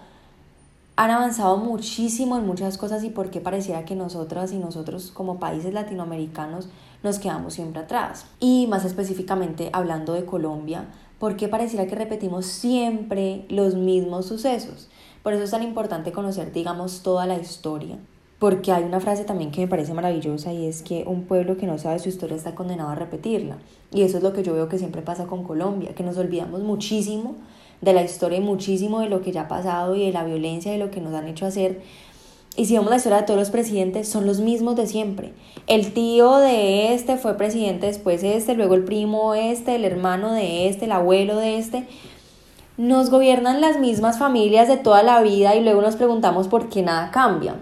han 0.97 1.11
avanzado 1.11 1.57
muchísimo 1.57 2.37
en 2.37 2.47
muchas 2.47 2.77
cosas 2.77 3.05
y 3.05 3.11
por 3.11 3.31
qué 3.31 3.41
pareciera 3.41 3.85
que 3.85 3.95
nosotras 3.95 4.53
y 4.53 4.59
nosotros 4.59 5.11
como 5.11 5.39
países 5.39 5.73
latinoamericanos 5.73 6.69
nos 7.03 7.19
quedamos 7.19 7.55
siempre 7.55 7.83
atrás. 7.83 8.27
Y 8.39 8.67
más 8.67 8.85
específicamente 8.85 9.71
hablando 9.73 10.13
de 10.13 10.27
Colombia, 10.27 10.87
¿por 11.19 11.37
qué 11.37 11.49
pareciera 11.49 11.87
que 11.87 11.95
repetimos 11.95 12.45
siempre 12.45 13.47
los 13.49 13.75
mismos 13.75 14.27
sucesos? 14.27 14.89
Por 15.23 15.33
eso 15.33 15.45
es 15.45 15.51
tan 15.51 15.63
importante 15.63 16.13
conocer, 16.13 16.53
digamos, 16.53 17.03
toda 17.03 17.25
la 17.27 17.39
historia. 17.39 17.97
Porque 18.39 18.71
hay 18.71 18.85
una 18.85 19.01
frase 19.01 19.25
también 19.25 19.51
que 19.51 19.61
me 19.61 19.69
parece 19.69 19.95
maravillosa 19.95 20.53
y 20.53 20.67
es 20.67 20.83
que 20.83 21.05
un 21.07 21.25
pueblo 21.25 21.57
que 21.57 21.67
no 21.67 21.77
sabe 21.77 21.99
su 21.99 22.09
historia 22.09 22.37
está 22.37 22.55
condenado 22.55 22.91
a 22.91 22.95
repetirla. 22.95 23.59
Y 23.93 24.03
eso 24.03 24.19
es 24.19 24.23
lo 24.23 24.33
que 24.33 24.43
yo 24.43 24.55
veo 24.55 24.69
que 24.69 24.79
siempre 24.79 25.03
pasa 25.03 25.27
con 25.27 25.43
Colombia, 25.43 25.95
que 25.95 26.05
nos 26.05 26.17
olvidamos 26.19 26.63
muchísimo 26.63 27.35
de 27.81 27.93
la 27.93 28.03
historia 28.03 28.39
y 28.39 28.43
muchísimo 28.43 29.01
de 29.01 29.09
lo 29.09 29.23
que 29.23 29.33
ya 29.33 29.43
ha 29.43 29.49
pasado 29.49 29.97
y 29.97 30.07
de 30.07 30.13
la 30.13 30.25
violencia 30.25 30.73
y 30.73 30.79
de 30.79 30.85
lo 30.85 30.91
que 30.91 31.01
nos 31.01 31.15
han 31.15 31.27
hecho 31.27 31.47
hacer 31.47 31.81
y 32.59 32.65
si 32.65 32.75
vemos 32.75 32.91
la 32.91 32.97
historia 32.97 33.19
de 33.19 33.25
todos 33.25 33.39
los 33.39 33.51
presidentes, 33.51 34.09
son 34.09 34.27
los 34.27 34.41
mismos 34.41 34.75
de 34.75 34.89
siempre. 34.89 35.33
El 35.69 35.93
tío 35.93 36.39
de 36.39 36.93
este 36.93 37.17
fue 37.17 37.37
presidente 37.37 37.87
después 37.87 38.25
este, 38.25 38.55
luego 38.55 38.75
el 38.75 38.83
primo 38.83 39.37
este, 39.37 39.77
el 39.77 39.85
hermano 39.85 40.33
de 40.33 40.69
este, 40.69 40.87
el 40.87 40.93
abuelo 40.93 41.37
de 41.37 41.59
este. 41.59 41.87
Nos 42.77 43.11
gobiernan 43.11 43.61
las 43.61 43.79
mismas 43.79 44.19
familias 44.19 44.67
de 44.67 44.77
toda 44.77 45.05
la 45.05 45.23
vida 45.23 45.55
y 45.55 45.63
luego 45.63 45.83
nos 45.83 45.95
preguntamos 45.95 46.49
por 46.49 46.69
qué 46.69 46.83
nada 46.83 47.13
cambia. 47.13 47.55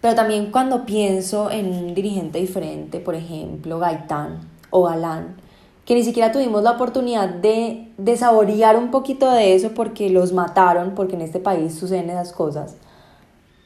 Pero 0.00 0.14
también 0.14 0.50
cuando 0.50 0.86
pienso 0.86 1.50
en 1.50 1.66
un 1.66 1.94
dirigente 1.94 2.38
diferente, 2.38 3.00
por 3.00 3.14
ejemplo, 3.14 3.78
Gaitán 3.78 4.40
o 4.70 4.84
Galán, 4.84 5.36
que 5.84 5.94
ni 5.94 6.02
siquiera 6.04 6.32
tuvimos 6.32 6.62
la 6.62 6.72
oportunidad 6.72 7.28
de, 7.28 7.88
de 7.98 8.16
saborear 8.16 8.76
un 8.76 8.90
poquito 8.90 9.30
de 9.30 9.54
eso 9.54 9.72
porque 9.74 10.08
los 10.08 10.32
mataron, 10.32 10.94
porque 10.94 11.16
en 11.16 11.22
este 11.22 11.40
país 11.40 11.74
suceden 11.74 12.10
esas 12.10 12.32
cosas 12.32 12.76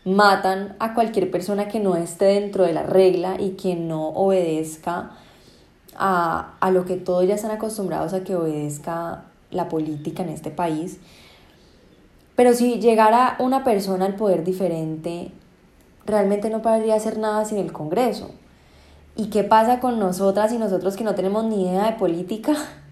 matan 0.05 0.77
a 0.79 0.95
cualquier 0.95 1.31
persona 1.31 1.69
que 1.69 1.81
no 1.81 1.97
esté 1.97 2.27
dentro 2.27 2.65
de 2.65 2.73
la 2.73 2.83
regla 2.83 3.41
y 3.41 3.51
que 3.51 3.75
no 3.75 4.09
obedezca 4.09 5.13
a, 5.97 6.55
a 6.61 6.71
lo 6.71 6.85
que 6.85 6.97
todos 6.97 7.27
ya 7.27 7.35
están 7.35 7.51
acostumbrados 7.51 8.13
a 8.13 8.23
que 8.23 8.37
obedezca 8.37 9.25
la 9.51 9.69
política 9.69 10.23
en 10.23 10.29
este 10.29 10.51
país. 10.51 10.99
Pero 12.37 12.53
si 12.53 12.81
llegara 12.81 13.37
una 13.39 13.65
persona 13.65 14.05
al 14.05 14.17
poder 14.17 14.45
diferente, 14.45 15.31
realmente 16.07 16.51
no 16.51 16.63
podría 16.63 16.97
hacer 16.97 17.19
nada 17.19 17.45
sin 17.45 17.59
el 17.59 17.73
Congreso. 17.73 18.31
¿Y 19.17 19.27
qué 19.27 19.45
pasa 19.45 19.81
con 19.81 19.99
nosotras 19.99 20.53
y 20.53 20.59
nosotros 20.59 20.97
que 20.97 21.05
no 21.05 21.15
tenemos 21.15 21.45
ni 21.45 21.69
idea 21.69 21.87
de 21.87 21.93
política? 21.93 22.55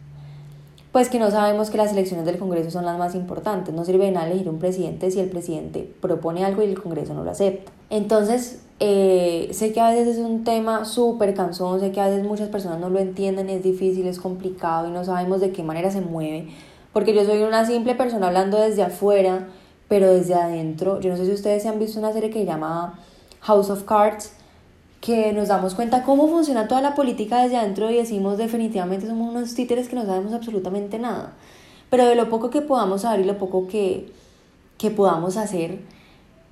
pues 0.93 1.09
que 1.09 1.19
no 1.19 1.31
sabemos 1.31 1.71
que 1.71 1.79
las 1.79 1.93
elecciones 1.93 2.27
del 2.27 2.39
Congreso 2.39 2.71
son 2.71 2.85
las 2.85 2.99
más 2.99 3.15
importantes. 3.15 3.75
No 3.75 3.85
sirve 3.85 4.05
de 4.05 4.13
nada 4.13 4.27
elegir 4.27 4.49
un 4.49 4.59
presidente 4.59 5.11
si 5.11 5.21
el 5.21 5.31
presidente 5.31 5.91
propone 6.01 6.45
algo 6.45 6.63
y 6.63 6.67
el 6.67 6.81
Congreso 6.81 7.15
no 7.15 7.25
lo 7.25 7.31
acepta. 7.31 7.73
Entonces, 7.89 8.63
eh, 8.79 9.49
sé 9.53 9.73
que 9.73 9.81
a 9.81 9.91
veces 9.91 10.19
es 10.19 10.19
un 10.19 10.45
tema 10.45 10.85
súper 10.85 11.33
cansón, 11.33 11.81
sé 11.81 11.93
que 11.93 12.01
a 12.01 12.09
veces 12.09 12.25
muchas 12.25 12.51
personas 12.51 12.79
no 12.79 12.91
lo 12.91 12.99
entienden, 12.99 13.49
es 13.49 13.63
difícil, 13.63 14.07
es 14.07 14.21
complicado 14.21 14.89
y 14.89 14.93
no 14.93 15.03
sabemos 15.03 15.41
de 15.41 15.51
qué 15.51 15.63
manera 15.63 15.91
se 15.91 16.03
mueve. 16.03 16.49
Porque 16.93 17.15
yo 17.15 17.25
soy 17.25 17.43
una 17.43 17.65
simple 17.65 17.95
persona 17.95 18.27
hablando 18.27 18.61
desde 18.61 18.83
afuera, 18.83 19.49
pero 19.93 20.11
desde 20.11 20.33
adentro. 20.33 21.01
Yo 21.01 21.11
no 21.11 21.19
sé 21.19 21.27
si 21.27 21.33
ustedes 21.33 21.63
se 21.63 21.69
han 21.69 21.79
visto 21.79 21.99
una 21.99 22.15
serie 22.15 22.31
que 22.31 22.39
se 22.39 22.47
llama 22.47 22.99
House 23.43 23.69
of 23.69 23.83
Cards 23.83 24.33
que 25.03 25.35
nos 25.35 25.49
damos 25.49 25.75
cuenta 25.75 26.03
cómo 26.03 26.29
funciona 26.29 26.67
toda 26.67 26.81
la 26.81 26.95
política 26.95 27.43
desde 27.43 27.59
adentro 27.59 27.91
y 27.91 27.97
decimos 27.97 28.39
definitivamente 28.39 29.07
somos 29.07 29.29
unos 29.29 29.55
títeres 29.55 29.91
que 29.91 29.97
no 29.97 30.07
sabemos 30.07 30.33
absolutamente 30.33 30.99
nada. 30.99 31.35
Pero 31.91 32.07
de 32.07 32.15
lo 32.15 32.31
poco 32.31 32.49
que 32.49 32.63
podamos 32.63 33.03
saber 33.03 33.21
y 33.21 33.25
lo 33.25 33.37
poco 33.37 33.69
que, 33.69 34.11
que 34.79 34.91
podamos 34.91 35.37
hacer 35.37 35.81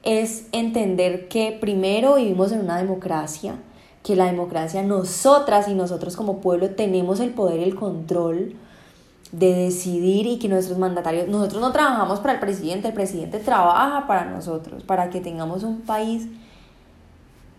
es 0.03 0.45
entender 0.53 1.27
que 1.29 1.57
primero 1.59 2.17
vivimos 2.17 2.53
en 2.53 2.61
una 2.61 2.77
democracia, 2.77 3.55
que 4.03 4.17
la 4.17 4.27
democracia 4.27 4.83
nosotras 4.83 5.67
y 5.67 5.73
nosotros 5.73 6.15
como 6.15 6.43
pueblo 6.43 6.73
tenemos 6.73 7.21
el 7.21 7.31
poder 7.31 7.61
y 7.61 7.63
el 7.63 7.75
control 7.75 8.55
de 9.33 9.55
decidir 9.55 10.27
y 10.27 10.39
que 10.39 10.49
nuestros 10.49 10.79
mandatarios, 10.79 11.29
nosotros 11.29 11.61
no 11.61 11.73
trabajamos 11.73 12.21
para 12.21 12.35
el 12.35 12.41
presidente, 12.41 12.89
el 12.89 12.95
presidente 12.95 13.39
trabaja 13.39 14.07
para 14.07 14.25
nosotros, 14.25 14.83
para 14.83 15.11
que 15.11 15.21
tengamos 15.21 15.63
un 15.63 15.83
país 15.83 16.27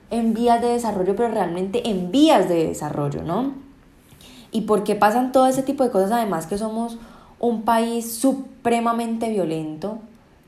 en 0.10 0.34
vías 0.34 0.62
de 0.62 0.68
desarrollo, 0.68 1.16
pero 1.16 1.30
realmente 1.30 1.90
en 1.90 2.12
vías 2.12 2.50
de 2.50 2.68
desarrollo, 2.68 3.24
¿no? 3.24 3.54
¿Y 4.51 4.62
por 4.62 4.84
qué 4.84 4.96
pasan 4.96 5.32
todo 5.32 5.48
ese 5.48 5.63
tipo 5.63 5.84
de 5.84 5.92
cosas? 5.92 6.12
Además 6.12 6.46
que 6.46 6.58
somos 6.58 6.98
un 7.40 7.63
país 7.63 8.13
supremamente 8.13 9.30
violento, 9.30 10.00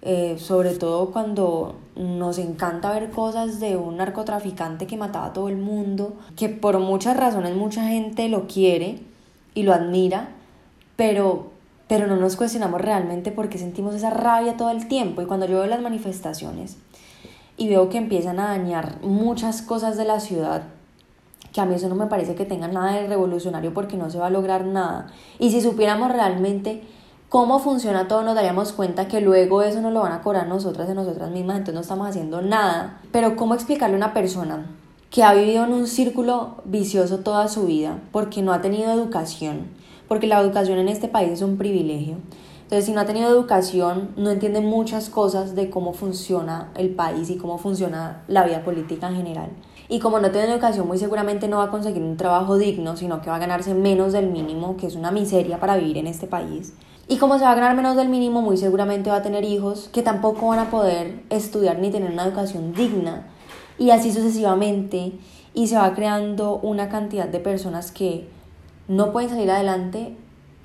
eh, 0.01 0.36
sobre 0.38 0.72
todo 0.72 1.12
cuando 1.12 1.75
nos 1.96 2.38
encanta 2.38 2.92
ver 2.92 3.10
cosas 3.12 3.62
de 3.62 3.77
un 3.77 3.98
narcotraficante 3.98 4.86
que 4.86 4.98
mataba 4.98 5.27
a 5.27 5.34
todo 5.34 5.48
el 5.48 5.58
mundo, 5.58 6.18
que 6.36 6.50
por 6.50 6.77
muchas 6.80 7.15
razones 7.15 7.56
mucha 7.56 7.88
gente 7.88 8.27
lo 8.27 8.48
quiere 8.48 9.00
y 9.56 9.63
lo 9.63 9.74
admira, 9.74 10.30
pero, 11.03 11.48
pero 11.89 12.07
no 12.07 12.15
nos 12.15 12.38
cuestionamos 12.38 12.79
realmente 12.79 13.33
por 13.33 13.50
qué 13.50 13.57
sentimos 13.57 13.93
esa 13.93 14.10
rabia 14.10 14.55
todo 14.55 14.69
el 14.69 14.88
tiempo. 14.88 15.22
Y 15.22 15.25
cuando 15.25 15.45
yo 15.45 15.57
veo 15.57 15.65
las 15.65 15.81
manifestaciones, 15.81 16.77
y 17.57 17.67
veo 17.67 17.89
que 17.89 17.98
empiezan 17.98 18.39
a 18.39 18.48
dañar 18.48 19.01
muchas 19.01 19.62
cosas 19.62 19.98
de 19.98 20.05
la 20.05 20.22
ciudad, 20.22 20.63
que 21.51 21.60
a 21.60 21.65
mí 21.65 21.75
eso 21.75 21.89
no 21.89 21.95
me 21.95 22.05
parece 22.05 22.36
que 22.36 22.45
tenga 22.45 22.69
nada 22.69 22.93
de 22.93 23.07
revolucionario 23.07 23.74
porque 23.74 23.98
no 23.98 24.10
se 24.10 24.17
va 24.17 24.27
a 24.27 24.29
lograr 24.29 24.63
nada. 24.63 25.07
Y 25.39 25.51
si 25.51 25.60
supiéramos 25.60 26.10
realmente 26.10 26.83
cómo 27.27 27.60
funciona 27.60 28.07
todo, 28.07 28.24
nos 28.24 28.36
daríamos 28.36 28.72
cuenta 28.72 29.10
que 29.10 29.19
luego 29.19 29.62
eso 29.62 29.81
nos 29.81 29.91
lo 29.91 30.03
van 30.03 30.13
a 30.13 30.22
cobrar 30.22 30.48
nosotras 30.48 30.88
de 30.88 30.95
nosotras 30.95 31.31
mismas, 31.31 31.57
entonces 31.57 31.75
no 31.75 31.81
estamos 31.81 32.07
haciendo 32.07 32.41
nada. 32.41 33.01
Pero 33.12 33.36
¿cómo 33.36 33.55
explicarle 33.55 33.95
a 33.95 33.98
una 33.98 34.13
persona 34.13 34.67
que 35.10 35.22
ha 35.22 35.33
vivido 35.33 35.65
en 35.65 35.74
un 35.74 35.86
círculo 35.86 36.62
vicioso 36.63 37.19
toda 37.19 37.50
su 37.50 37.65
vida 37.65 38.00
porque 38.13 38.41
no 38.41 38.53
ha 38.53 38.62
tenido 38.62 38.89
educación? 38.89 39.82
Porque 40.07 40.27
la 40.27 40.39
educación 40.39 40.79
en 40.79 40.89
este 40.89 41.07
país 41.07 41.31
es 41.31 41.41
un 41.41 41.57
privilegio 41.57 42.17
entonces, 42.74 42.86
si 42.88 42.91
no 42.93 43.01
ha 43.01 43.05
tenido 43.05 43.29
educación, 43.29 44.10
no 44.17 44.31
entiende 44.31 44.60
muchas 44.60 45.10
cosas 45.10 45.53
de 45.53 45.69
cómo 45.69 45.93
funciona 45.93 46.72
el 46.75 46.89
país 46.89 47.29
y 47.29 47.38
cómo 47.38 47.60
funciona 47.60 48.24
la 48.27 48.43
vida 48.45 48.63
política 48.63 49.10
en 49.10 49.17
general. 49.17 49.50
Y 49.89 50.00
como 50.00 50.17
no 50.19 50.31
tiene 50.31 50.51
educación, 50.51 50.88
muy 50.88 50.98
seguramente 50.98 51.48
no 51.48 51.57
va 51.57 51.65
a 51.65 51.69
conseguir 51.69 52.01
un 52.01 52.17
trabajo 52.17 52.57
digno, 52.57 52.98
sino 52.98 53.22
que 53.22 53.29
va 53.29 53.36
a 53.36 53.39
ganarse 53.39 53.75
menos 53.75 54.13
del 54.13 54.31
mínimo, 54.31 54.75
que 54.75 54.88
es 54.88 54.95
una 54.95 55.12
miseria 55.12 55.60
para 55.60 55.77
vivir 55.77 55.98
en 55.98 56.07
este 56.07 56.25
país. 56.25 56.74
Y 57.07 57.17
como 57.17 57.38
se 57.38 57.43
va 57.43 57.51
a 57.51 57.55
ganar 57.55 57.75
menos 57.75 57.95
del 57.95 58.10
mínimo, 58.10 58.41
muy 58.41 58.57
seguramente 58.57 59.12
va 59.12 59.17
a 59.17 59.22
tener 59.22 59.43
hijos 59.43 59.89
que 59.93 60.01
tampoco 60.01 60.48
van 60.48 60.57
a 60.57 60.72
poder 60.72 61.22
estudiar 61.29 61.77
ni 61.77 61.91
tener 61.91 62.12
una 62.12 62.25
educación 62.25 62.74
digna. 62.74 63.27
Y 63.77 63.91
así 63.91 64.12
sucesivamente. 64.12 65.12
Y 65.53 65.67
se 65.67 65.75
va 65.75 65.93
creando 65.93 66.57
una 66.63 66.89
cantidad 66.89 67.27
de 67.27 67.39
personas 67.39 67.91
que 67.91 68.27
no 68.87 69.11
pueden 69.11 69.29
salir 69.29 69.49
adelante 69.51 70.15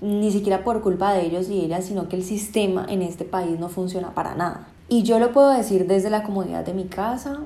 ni 0.01 0.31
siquiera 0.31 0.65
por 0.65 0.81
culpa 0.83 1.13
de 1.13 1.27
ellos 1.27 1.49
y 1.49 1.61
ellas, 1.61 1.85
sino 1.85 2.09
que 2.09 2.17
el 2.17 2.23
sistema 2.23 2.87
en 2.89 3.03
este 3.03 3.25
país 3.25 3.59
no 3.59 3.69
funciona 3.69 4.15
para 4.15 4.35
nada. 4.35 4.69
Y 4.89 5.03
yo 5.03 5.19
lo 5.19 5.33
puedo 5.33 5.51
decir 5.51 5.87
desde 5.87 6.09
la 6.09 6.23
comodidad 6.23 6.65
de 6.65 6.73
mi 6.73 6.85
casa, 6.85 7.41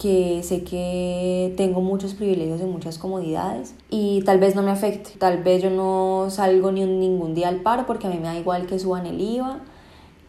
que 0.00 0.42
sé 0.42 0.64
que 0.64 1.52
tengo 1.58 1.82
muchos 1.82 2.14
privilegios 2.14 2.60
y 2.62 2.64
muchas 2.64 2.96
comodidades 2.96 3.74
y 3.90 4.22
tal 4.22 4.40
vez 4.40 4.56
no 4.56 4.62
me 4.62 4.70
afecte. 4.70 5.10
Tal 5.18 5.42
vez 5.42 5.62
yo 5.62 5.70
no 5.70 6.28
salgo 6.30 6.72
ni 6.72 6.82
un, 6.82 6.98
ningún 6.98 7.34
día 7.34 7.48
al 7.48 7.56
paro 7.56 7.84
porque 7.86 8.06
a 8.06 8.10
mí 8.10 8.16
me 8.16 8.24
da 8.24 8.38
igual 8.38 8.66
que 8.66 8.78
suban 8.78 9.04
el 9.04 9.20
IVA 9.20 9.60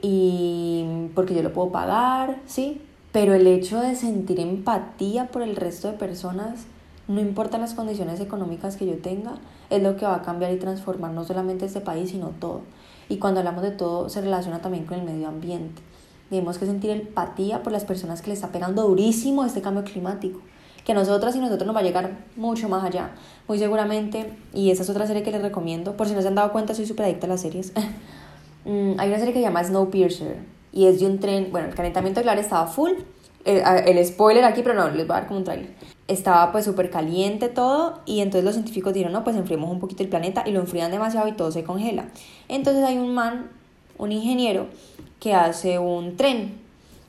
y 0.01 1.07
porque 1.15 1.33
yo 1.33 1.41
lo 1.41 1.53
puedo 1.53 1.71
pagar, 1.71 2.41
¿sí? 2.45 2.81
Pero 3.13 3.33
el 3.33 3.47
hecho 3.47 3.79
de 3.79 3.95
sentir 3.95 4.41
empatía 4.41 5.27
por 5.27 5.41
el 5.41 5.55
resto 5.55 5.89
de 5.89 5.97
personas 5.97 6.65
no 7.07 7.19
importa 7.19 7.57
las 7.57 7.73
condiciones 7.73 8.19
económicas 8.19 8.77
que 8.77 8.85
yo 8.85 8.97
tenga, 8.97 9.35
es 9.69 9.81
lo 9.81 9.97
que 9.97 10.05
va 10.05 10.15
a 10.15 10.21
cambiar 10.21 10.53
y 10.53 10.57
transformar 10.57 11.11
no 11.11 11.23
solamente 11.23 11.65
este 11.65 11.81
país, 11.81 12.11
sino 12.11 12.29
todo. 12.29 12.61
Y 13.09 13.17
cuando 13.17 13.39
hablamos 13.39 13.63
de 13.63 13.71
todo, 13.71 14.09
se 14.09 14.21
relaciona 14.21 14.61
también 14.61 14.85
con 14.85 14.99
el 14.99 15.05
medio 15.05 15.27
ambiente. 15.27 15.81
Tenemos 16.29 16.57
que 16.57 16.65
sentir 16.65 16.91
empatía 16.91 17.63
por 17.63 17.73
las 17.73 17.83
personas 17.83 18.21
que 18.21 18.27
le 18.27 18.35
está 18.35 18.49
pegando 18.51 18.83
durísimo 18.83 19.43
este 19.43 19.61
cambio 19.61 19.83
climático, 19.83 20.39
que 20.85 20.93
a 20.93 20.95
nosotras 20.95 21.35
y 21.35 21.39
nosotros 21.39 21.67
nos 21.67 21.75
va 21.75 21.81
a 21.81 21.83
llegar 21.83 22.25
mucho 22.37 22.69
más 22.69 22.83
allá. 22.83 23.11
Muy 23.47 23.59
seguramente, 23.59 24.31
y 24.53 24.71
esa 24.71 24.83
es 24.83 24.89
otra 24.89 25.07
serie 25.07 25.23
que 25.23 25.31
les 25.31 25.41
recomiendo, 25.41 25.97
por 25.97 26.07
si 26.07 26.13
no 26.13 26.21
se 26.21 26.29
han 26.29 26.35
dado 26.35 26.51
cuenta, 26.51 26.73
soy 26.73 26.85
súper 26.85 27.05
adicta 27.05 27.27
a 27.27 27.29
las 27.29 27.41
series. 27.41 27.73
Mm, 28.63 28.99
hay 28.99 29.09
una 29.09 29.17
serie 29.17 29.33
que 29.33 29.39
se 29.39 29.45
llama 29.45 29.63
Snowpiercer, 29.63 30.37
y 30.71 30.85
es 30.85 30.99
de 30.99 31.07
un 31.07 31.17
tren, 31.17 31.47
bueno, 31.49 31.69
el 31.69 31.73
calentamiento 31.73 32.21
claro 32.21 32.39
estaba 32.39 32.67
full, 32.67 32.91
el, 33.43 33.59
el 33.87 34.05
spoiler 34.05 34.43
aquí, 34.43 34.61
pero 34.61 34.75
no, 34.75 34.87
les 34.91 35.07
voy 35.07 35.15
a 35.15 35.21
dar 35.21 35.27
como 35.27 35.39
un 35.39 35.45
trailer 35.45 35.71
estaba 36.11 36.51
pues 36.51 36.65
súper 36.65 36.89
caliente 36.89 37.49
todo 37.49 37.99
y 38.05 38.19
entonces 38.19 38.43
los 38.43 38.55
científicos 38.55 38.93
dijeron, 38.93 39.13
no, 39.13 39.23
pues 39.23 39.35
enfriemos 39.35 39.71
un 39.71 39.79
poquito 39.79 40.03
el 40.03 40.09
planeta 40.09 40.43
y 40.45 40.51
lo 40.51 40.59
enfrían 40.59 40.91
demasiado 40.91 41.27
y 41.27 41.33
todo 41.33 41.51
se 41.51 41.63
congela. 41.63 42.05
Entonces 42.47 42.83
hay 42.83 42.97
un 42.97 43.13
man, 43.13 43.49
un 43.97 44.11
ingeniero 44.11 44.67
que 45.19 45.33
hace 45.33 45.79
un 45.79 46.17
tren 46.17 46.59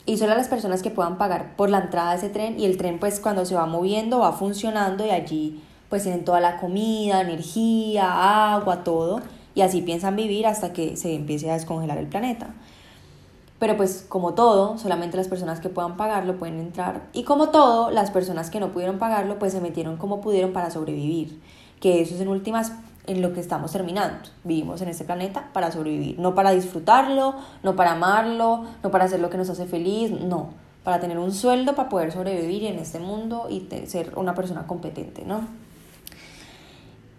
y 0.06 0.16
solo 0.16 0.34
las 0.34 0.48
personas 0.48 0.82
que 0.82 0.90
puedan 0.90 1.18
pagar 1.18 1.56
por 1.56 1.70
la 1.70 1.78
entrada 1.78 2.12
de 2.12 2.18
ese 2.18 2.28
tren 2.28 2.58
y 2.58 2.64
el 2.64 2.76
tren 2.76 2.98
pues 2.98 3.20
cuando 3.20 3.44
se 3.44 3.54
va 3.54 3.66
moviendo 3.66 4.20
va 4.20 4.32
funcionando 4.32 5.04
y 5.04 5.10
allí 5.10 5.62
pues 5.88 6.04
tienen 6.04 6.24
toda 6.24 6.40
la 6.40 6.58
comida, 6.58 7.20
energía, 7.20 8.54
agua, 8.54 8.84
todo 8.84 9.20
y 9.54 9.60
así 9.60 9.82
piensan 9.82 10.16
vivir 10.16 10.46
hasta 10.46 10.72
que 10.72 10.96
se 10.96 11.14
empiece 11.14 11.50
a 11.50 11.54
descongelar 11.54 11.98
el 11.98 12.06
planeta. 12.06 12.54
Pero 13.62 13.76
pues 13.76 14.04
como 14.08 14.34
todo, 14.34 14.76
solamente 14.76 15.16
las 15.16 15.28
personas 15.28 15.60
que 15.60 15.68
puedan 15.68 15.96
pagarlo 15.96 16.36
pueden 16.36 16.58
entrar 16.58 17.02
y 17.12 17.22
como 17.22 17.50
todo, 17.50 17.92
las 17.92 18.10
personas 18.10 18.50
que 18.50 18.58
no 18.58 18.72
pudieron 18.72 18.98
pagarlo 18.98 19.38
pues 19.38 19.52
se 19.52 19.60
metieron 19.60 19.98
como 19.98 20.20
pudieron 20.20 20.52
para 20.52 20.72
sobrevivir, 20.72 21.40
que 21.78 22.02
eso 22.02 22.16
es 22.16 22.20
en 22.20 22.26
últimas 22.26 22.72
en 23.06 23.22
lo 23.22 23.32
que 23.32 23.38
estamos 23.38 23.70
terminando. 23.70 24.18
Vivimos 24.42 24.82
en 24.82 24.88
este 24.88 25.04
planeta 25.04 25.48
para 25.52 25.70
sobrevivir, 25.70 26.18
no 26.18 26.34
para 26.34 26.50
disfrutarlo, 26.50 27.36
no 27.62 27.76
para 27.76 27.92
amarlo, 27.92 28.64
no 28.82 28.90
para 28.90 29.04
hacer 29.04 29.20
lo 29.20 29.30
que 29.30 29.36
nos 29.36 29.48
hace 29.48 29.66
feliz, 29.66 30.10
no, 30.10 30.48
para 30.82 30.98
tener 30.98 31.20
un 31.20 31.32
sueldo 31.32 31.76
para 31.76 31.88
poder 31.88 32.10
sobrevivir 32.10 32.64
en 32.64 32.80
este 32.80 32.98
mundo 32.98 33.46
y 33.48 33.68
ser 33.86 34.12
una 34.16 34.34
persona 34.34 34.66
competente, 34.66 35.24
¿no? 35.24 35.46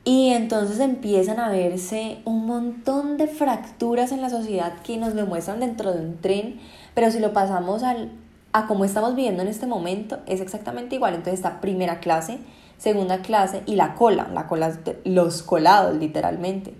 Y 0.05 0.29
entonces 0.31 0.79
empiezan 0.81 1.39
a 1.39 1.49
verse 1.49 2.19
un 2.25 2.45
montón 2.45 3.17
de 3.17 3.27
fracturas 3.27 4.11
en 4.11 4.21
la 4.21 4.29
sociedad 4.29 4.73
que 4.83 4.97
nos 4.97 5.13
demuestran 5.13 5.61
dentro 5.61 5.93
de 5.93 6.01
un 6.01 6.17
tren, 6.17 6.59
pero 6.93 7.09
si 7.09 7.19
lo 7.19 7.31
pasamos 7.31 7.83
al, 7.83 8.11
a 8.51 8.67
cómo 8.67 8.83
estamos 8.83 9.15
viviendo 9.15 9.43
en 9.43 9.47
este 9.47 9.65
momento, 9.65 10.19
es 10.25 10.41
exactamente 10.41 10.95
igual. 10.95 11.13
Entonces 11.13 11.35
está 11.35 11.61
primera 11.61 12.01
clase, 12.01 12.39
segunda 12.77 13.21
clase 13.21 13.63
y 13.65 13.77
la 13.77 13.95
cola, 13.95 14.27
la 14.33 14.47
cola, 14.47 14.77
los 15.05 15.41
colados 15.41 15.95
literalmente. 15.95 16.73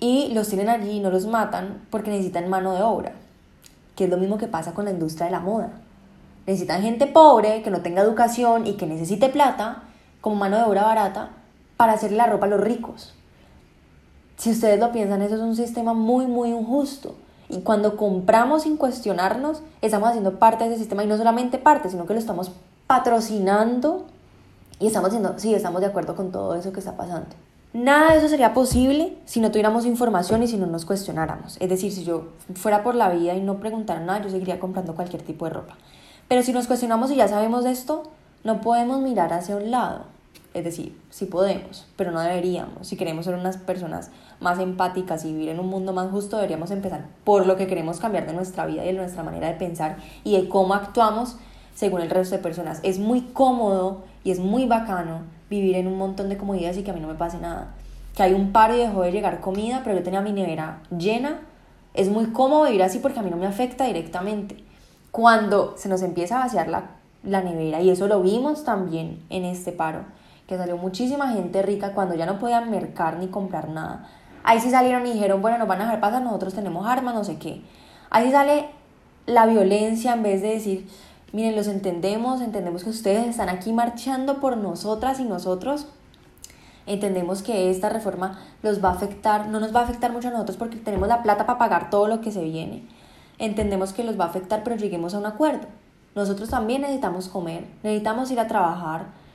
Y 0.00 0.32
los 0.32 0.48
tienen 0.48 0.70
allí 0.70 0.92
y 0.92 1.00
no 1.00 1.10
los 1.10 1.26
matan 1.26 1.82
porque 1.90 2.10
necesitan 2.10 2.48
mano 2.48 2.72
de 2.72 2.82
obra, 2.82 3.12
que 3.96 4.04
es 4.04 4.10
lo 4.10 4.16
mismo 4.16 4.38
que 4.38 4.46
pasa 4.46 4.72
con 4.72 4.86
la 4.86 4.92
industria 4.92 5.26
de 5.26 5.32
la 5.32 5.40
moda. 5.40 5.72
Necesitan 6.46 6.80
gente 6.80 7.06
pobre, 7.06 7.60
que 7.62 7.70
no 7.70 7.82
tenga 7.82 8.00
educación 8.00 8.66
y 8.66 8.74
que 8.74 8.86
necesite 8.86 9.28
plata 9.28 9.82
como 10.22 10.36
mano 10.36 10.56
de 10.56 10.62
obra 10.62 10.84
barata 10.84 11.32
para 11.78 11.94
hacer 11.94 12.12
la 12.12 12.26
ropa 12.26 12.44
a 12.44 12.50
los 12.50 12.60
ricos. 12.60 13.14
Si 14.36 14.50
ustedes 14.50 14.78
lo 14.78 14.92
piensan, 14.92 15.22
eso 15.22 15.36
es 15.36 15.40
un 15.40 15.56
sistema 15.56 15.94
muy, 15.94 16.26
muy 16.26 16.50
injusto. 16.50 17.14
Y 17.48 17.60
cuando 17.60 17.96
compramos 17.96 18.64
sin 18.64 18.76
cuestionarnos, 18.76 19.62
estamos 19.80 20.10
haciendo 20.10 20.38
parte 20.38 20.64
de 20.64 20.70
ese 20.70 20.80
sistema 20.80 21.02
y 21.02 21.06
no 21.06 21.16
solamente 21.16 21.56
parte, 21.56 21.88
sino 21.88 22.04
que 22.04 22.12
lo 22.12 22.18
estamos 22.18 22.52
patrocinando 22.86 24.04
y 24.80 24.86
estamos 24.86 25.10
diciendo, 25.10 25.34
sí, 25.38 25.54
estamos 25.54 25.80
de 25.80 25.86
acuerdo 25.86 26.14
con 26.14 26.30
todo 26.30 26.54
eso 26.56 26.72
que 26.72 26.80
está 26.80 26.96
pasando. 26.96 27.28
Nada 27.72 28.12
de 28.12 28.18
eso 28.18 28.28
sería 28.28 28.54
posible 28.54 29.16
si 29.24 29.40
no 29.40 29.50
tuviéramos 29.50 29.86
información 29.86 30.42
y 30.42 30.48
si 30.48 30.56
no 30.56 30.66
nos 30.66 30.84
cuestionáramos. 30.84 31.56
Es 31.60 31.68
decir, 31.68 31.92
si 31.92 32.04
yo 32.04 32.28
fuera 32.54 32.82
por 32.82 32.94
la 32.94 33.10
vida 33.10 33.34
y 33.34 33.40
no 33.40 33.60
preguntara 33.60 34.00
nada, 34.00 34.22
yo 34.22 34.30
seguiría 34.30 34.58
comprando 34.58 34.94
cualquier 34.94 35.22
tipo 35.22 35.44
de 35.44 35.52
ropa. 35.52 35.76
Pero 36.28 36.42
si 36.42 36.52
nos 36.52 36.66
cuestionamos 36.66 37.10
y 37.10 37.16
ya 37.16 37.28
sabemos 37.28 37.64
de 37.64 37.70
esto, 37.70 38.04
no 38.42 38.60
podemos 38.60 39.00
mirar 39.00 39.32
hacia 39.32 39.56
un 39.56 39.70
lado. 39.70 40.17
Es 40.58 40.64
decir, 40.64 41.00
sí 41.08 41.26
podemos, 41.26 41.86
pero 41.94 42.10
no 42.10 42.18
deberíamos. 42.18 42.88
Si 42.88 42.96
queremos 42.96 43.26
ser 43.26 43.36
unas 43.36 43.58
personas 43.58 44.10
más 44.40 44.58
empáticas 44.58 45.24
y 45.24 45.32
vivir 45.32 45.50
en 45.50 45.60
un 45.60 45.68
mundo 45.68 45.92
más 45.92 46.10
justo, 46.10 46.34
deberíamos 46.34 46.72
empezar 46.72 47.06
por 47.22 47.46
lo 47.46 47.54
que 47.54 47.68
queremos 47.68 48.00
cambiar 48.00 48.26
de 48.26 48.32
nuestra 48.32 48.66
vida 48.66 48.82
y 48.82 48.88
de 48.88 48.94
nuestra 48.94 49.22
manera 49.22 49.46
de 49.46 49.54
pensar 49.54 49.98
y 50.24 50.36
de 50.36 50.48
cómo 50.48 50.74
actuamos 50.74 51.36
según 51.76 52.00
el 52.00 52.10
resto 52.10 52.34
de 52.34 52.42
personas. 52.42 52.80
Es 52.82 52.98
muy 52.98 53.20
cómodo 53.20 54.02
y 54.24 54.32
es 54.32 54.40
muy 54.40 54.66
bacano 54.66 55.20
vivir 55.48 55.76
en 55.76 55.86
un 55.86 55.96
montón 55.96 56.28
de 56.28 56.36
comodidades 56.36 56.76
y 56.78 56.82
que 56.82 56.90
a 56.90 56.94
mí 56.94 56.98
no 56.98 57.06
me 57.06 57.14
pase 57.14 57.38
nada. 57.38 57.76
Que 58.16 58.24
hay 58.24 58.32
un 58.32 58.50
par 58.50 58.74
y 58.74 58.78
dejó 58.78 59.02
de 59.02 59.12
llegar 59.12 59.40
comida, 59.40 59.82
pero 59.84 59.96
yo 59.96 60.02
tenía 60.02 60.22
mi 60.22 60.32
nevera 60.32 60.82
llena. 60.90 61.38
Es 61.94 62.08
muy 62.08 62.32
cómodo 62.32 62.64
vivir 62.64 62.82
así 62.82 62.98
porque 62.98 63.20
a 63.20 63.22
mí 63.22 63.30
no 63.30 63.36
me 63.36 63.46
afecta 63.46 63.84
directamente. 63.84 64.56
Cuando 65.12 65.76
se 65.76 65.88
nos 65.88 66.02
empieza 66.02 66.38
a 66.38 66.46
vaciar 66.46 66.66
la, 66.66 66.96
la 67.22 67.42
nevera, 67.42 67.80
y 67.80 67.90
eso 67.90 68.08
lo 68.08 68.20
vimos 68.22 68.64
también 68.64 69.22
en 69.30 69.44
este 69.44 69.70
paro, 69.70 70.00
que 70.48 70.56
salió 70.56 70.78
muchísima 70.78 71.30
gente 71.30 71.62
rica 71.62 71.92
cuando 71.92 72.14
ya 72.14 72.26
no 72.26 72.38
podían 72.38 72.70
mercar 72.70 73.18
ni 73.18 73.28
comprar 73.28 73.68
nada. 73.68 74.08
Ahí 74.42 74.60
sí 74.60 74.70
salieron 74.70 75.06
y 75.06 75.12
dijeron, 75.12 75.42
bueno, 75.42 75.58
nos 75.58 75.68
van 75.68 75.82
a 75.82 75.84
dejar 75.84 76.00
pasar, 76.00 76.22
nosotros 76.22 76.54
tenemos 76.54 76.86
armas, 76.86 77.14
no 77.14 77.22
sé 77.22 77.38
qué. 77.38 77.62
Ahí 78.08 78.26
sí 78.26 78.32
sale 78.32 78.70
la 79.26 79.44
violencia 79.44 80.14
en 80.14 80.22
vez 80.22 80.40
de 80.40 80.48
decir, 80.48 80.88
miren, 81.32 81.54
los 81.54 81.68
entendemos, 81.68 82.40
entendemos 82.40 82.82
que 82.82 82.90
ustedes 82.90 83.26
están 83.26 83.50
aquí 83.50 83.74
marchando 83.74 84.40
por 84.40 84.56
nosotras 84.56 85.20
y 85.20 85.24
nosotros. 85.24 85.86
Entendemos 86.86 87.42
que 87.42 87.70
esta 87.70 87.90
reforma 87.90 88.38
los 88.62 88.82
va 88.82 88.88
a 88.88 88.92
afectar, 88.92 89.48
no 89.48 89.60
nos 89.60 89.76
va 89.76 89.80
a 89.80 89.84
afectar 89.84 90.10
mucho 90.10 90.28
a 90.28 90.30
nosotros 90.30 90.56
porque 90.56 90.76
tenemos 90.76 91.08
la 91.08 91.22
plata 91.22 91.44
para 91.44 91.58
pagar 91.58 91.90
todo 91.90 92.08
lo 92.08 92.22
que 92.22 92.32
se 92.32 92.42
viene. 92.42 92.88
Entendemos 93.36 93.92
que 93.92 94.02
los 94.02 94.18
va 94.18 94.24
a 94.24 94.28
afectar, 94.28 94.64
pero 94.64 94.76
lleguemos 94.76 95.12
a 95.12 95.18
un 95.18 95.26
acuerdo. 95.26 95.66
Nosotros 96.14 96.48
también 96.48 96.80
necesitamos 96.80 97.28
comer, 97.28 97.66
necesitamos 97.82 98.30
ir 98.30 98.40
a 98.40 98.48
trabajar. 98.48 99.27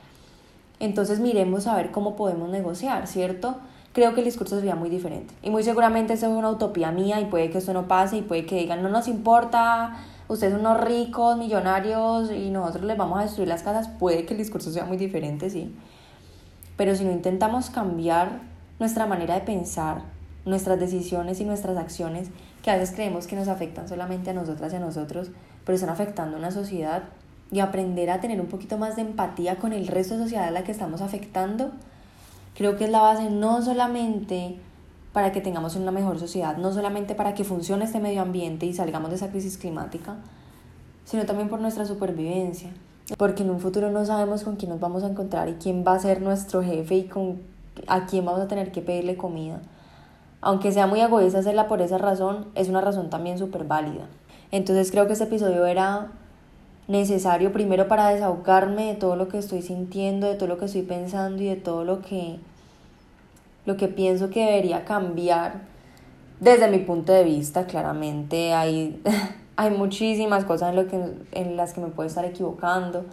Entonces 0.80 1.20
miremos 1.20 1.66
a 1.66 1.76
ver 1.76 1.90
cómo 1.90 2.16
podemos 2.16 2.48
negociar, 2.48 3.06
¿cierto? 3.06 3.56
Creo 3.92 4.12
que 4.14 4.20
el 4.20 4.24
discurso 4.24 4.56
sería 4.56 4.74
muy 4.74 4.90
diferente. 4.90 5.34
Y 5.42 5.50
muy 5.50 5.62
seguramente 5.62 6.14
eso 6.14 6.26
es 6.26 6.32
una 6.32 6.50
utopía 6.50 6.90
mía 6.90 7.20
y 7.20 7.26
puede 7.26 7.50
que 7.50 7.58
esto 7.58 7.72
no 7.72 7.86
pase 7.86 8.16
y 8.18 8.22
puede 8.22 8.44
que 8.44 8.56
digan, 8.56 8.82
no 8.82 8.88
nos 8.88 9.06
importa, 9.06 9.96
ustedes 10.28 10.52
son 10.52 10.60
unos 10.60 10.80
ricos, 10.80 11.38
millonarios 11.38 12.30
y 12.32 12.50
nosotros 12.50 12.84
les 12.84 12.96
vamos 12.96 13.18
a 13.20 13.22
destruir 13.22 13.48
las 13.48 13.62
casas, 13.62 13.88
puede 13.88 14.26
que 14.26 14.34
el 14.34 14.38
discurso 14.38 14.72
sea 14.72 14.84
muy 14.84 14.96
diferente, 14.96 15.48
sí. 15.48 15.74
Pero 16.76 16.96
si 16.96 17.04
no 17.04 17.12
intentamos 17.12 17.70
cambiar 17.70 18.40
nuestra 18.80 19.06
manera 19.06 19.34
de 19.34 19.42
pensar, 19.42 20.02
nuestras 20.44 20.78
decisiones 20.80 21.40
y 21.40 21.44
nuestras 21.44 21.76
acciones, 21.76 22.28
que 22.62 22.70
a 22.70 22.76
veces 22.76 22.94
creemos 22.94 23.26
que 23.26 23.36
nos 23.36 23.48
afectan 23.48 23.88
solamente 23.88 24.30
a 24.30 24.34
nosotras 24.34 24.72
y 24.72 24.76
a 24.76 24.80
nosotros, 24.80 25.30
pero 25.64 25.76
están 25.76 25.90
afectando 25.90 26.36
a 26.36 26.38
una 26.40 26.50
sociedad, 26.50 27.04
y 27.54 27.60
aprender 27.60 28.10
a 28.10 28.20
tener 28.20 28.40
un 28.40 28.48
poquito 28.48 28.78
más 28.78 28.96
de 28.96 29.02
empatía 29.02 29.56
con 29.56 29.72
el 29.72 29.86
resto 29.86 30.14
de 30.14 30.24
sociedad 30.24 30.48
a 30.48 30.50
la 30.50 30.64
que 30.64 30.72
estamos 30.72 31.00
afectando, 31.00 31.70
creo 32.56 32.76
que 32.76 32.84
es 32.84 32.90
la 32.90 33.00
base 33.00 33.30
no 33.30 33.62
solamente 33.62 34.58
para 35.12 35.30
que 35.30 35.40
tengamos 35.40 35.76
una 35.76 35.92
mejor 35.92 36.18
sociedad, 36.18 36.56
no 36.56 36.72
solamente 36.72 37.14
para 37.14 37.34
que 37.34 37.44
funcione 37.44 37.84
este 37.84 38.00
medio 38.00 38.22
ambiente 38.22 38.66
y 38.66 38.74
salgamos 38.74 39.10
de 39.10 39.16
esa 39.16 39.30
crisis 39.30 39.56
climática, 39.56 40.16
sino 41.04 41.26
también 41.26 41.48
por 41.48 41.60
nuestra 41.60 41.86
supervivencia. 41.86 42.70
Porque 43.16 43.44
en 43.44 43.50
un 43.50 43.60
futuro 43.60 43.92
no 43.92 44.04
sabemos 44.04 44.42
con 44.42 44.56
quién 44.56 44.72
nos 44.72 44.80
vamos 44.80 45.04
a 45.04 45.08
encontrar 45.08 45.48
y 45.48 45.54
quién 45.54 45.84
va 45.86 45.94
a 45.94 46.00
ser 46.00 46.22
nuestro 46.22 46.60
jefe 46.60 46.96
y 46.96 47.04
con 47.04 47.40
a 47.86 48.06
quién 48.06 48.24
vamos 48.24 48.40
a 48.40 48.48
tener 48.48 48.72
que 48.72 48.82
pedirle 48.82 49.16
comida. 49.16 49.60
Aunque 50.40 50.72
sea 50.72 50.88
muy 50.88 51.00
egoísta 51.00 51.38
hacerla 51.38 51.68
por 51.68 51.80
esa 51.82 51.98
razón, 51.98 52.46
es 52.56 52.68
una 52.68 52.80
razón 52.80 53.10
también 53.10 53.38
súper 53.38 53.62
válida. 53.62 54.08
Entonces 54.50 54.90
creo 54.90 55.06
que 55.06 55.12
este 55.12 55.26
episodio 55.26 55.64
era 55.66 56.10
necesario 56.88 57.52
primero 57.52 57.88
para 57.88 58.08
desahogarme 58.08 58.86
de 58.86 58.94
todo 58.94 59.16
lo 59.16 59.28
que 59.28 59.38
estoy 59.38 59.62
sintiendo, 59.62 60.28
de 60.28 60.34
todo 60.34 60.48
lo 60.48 60.58
que 60.58 60.66
estoy 60.66 60.82
pensando 60.82 61.42
y 61.42 61.46
de 61.46 61.56
todo 61.56 61.84
lo 61.84 62.02
que 62.02 62.38
lo 63.66 63.76
que 63.76 63.88
pienso 63.88 64.30
que 64.30 64.44
debería 64.44 64.84
cambiar 64.84 65.62
desde 66.40 66.68
mi 66.68 66.78
punto 66.78 67.12
de 67.12 67.24
vista, 67.24 67.66
claramente 67.66 68.52
hay, 68.52 69.00
hay 69.56 69.70
muchísimas 69.70 70.44
cosas 70.44 70.70
en, 70.70 70.76
lo 70.76 70.86
que, 70.86 71.00
en 71.32 71.56
las 71.56 71.72
que 71.72 71.80
me 71.80 71.88
puedo 71.88 72.06
estar 72.06 72.24
equivocando, 72.24 73.04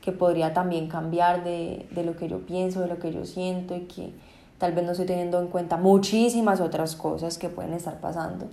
que 0.00 0.12
podría 0.12 0.54
también 0.54 0.88
cambiar 0.88 1.44
de, 1.44 1.86
de 1.90 2.04
lo 2.04 2.16
que 2.16 2.28
yo 2.28 2.46
pienso, 2.46 2.80
de 2.80 2.88
lo 2.88 2.98
que 2.98 3.12
yo 3.12 3.26
siento 3.26 3.76
y 3.76 3.80
que 3.80 4.12
tal 4.56 4.72
vez 4.72 4.84
no 4.84 4.92
estoy 4.92 5.06
teniendo 5.06 5.40
en 5.40 5.48
cuenta 5.48 5.76
muchísimas 5.76 6.60
otras 6.60 6.96
cosas 6.96 7.36
que 7.36 7.48
pueden 7.48 7.74
estar 7.74 8.00
pasando. 8.00 8.46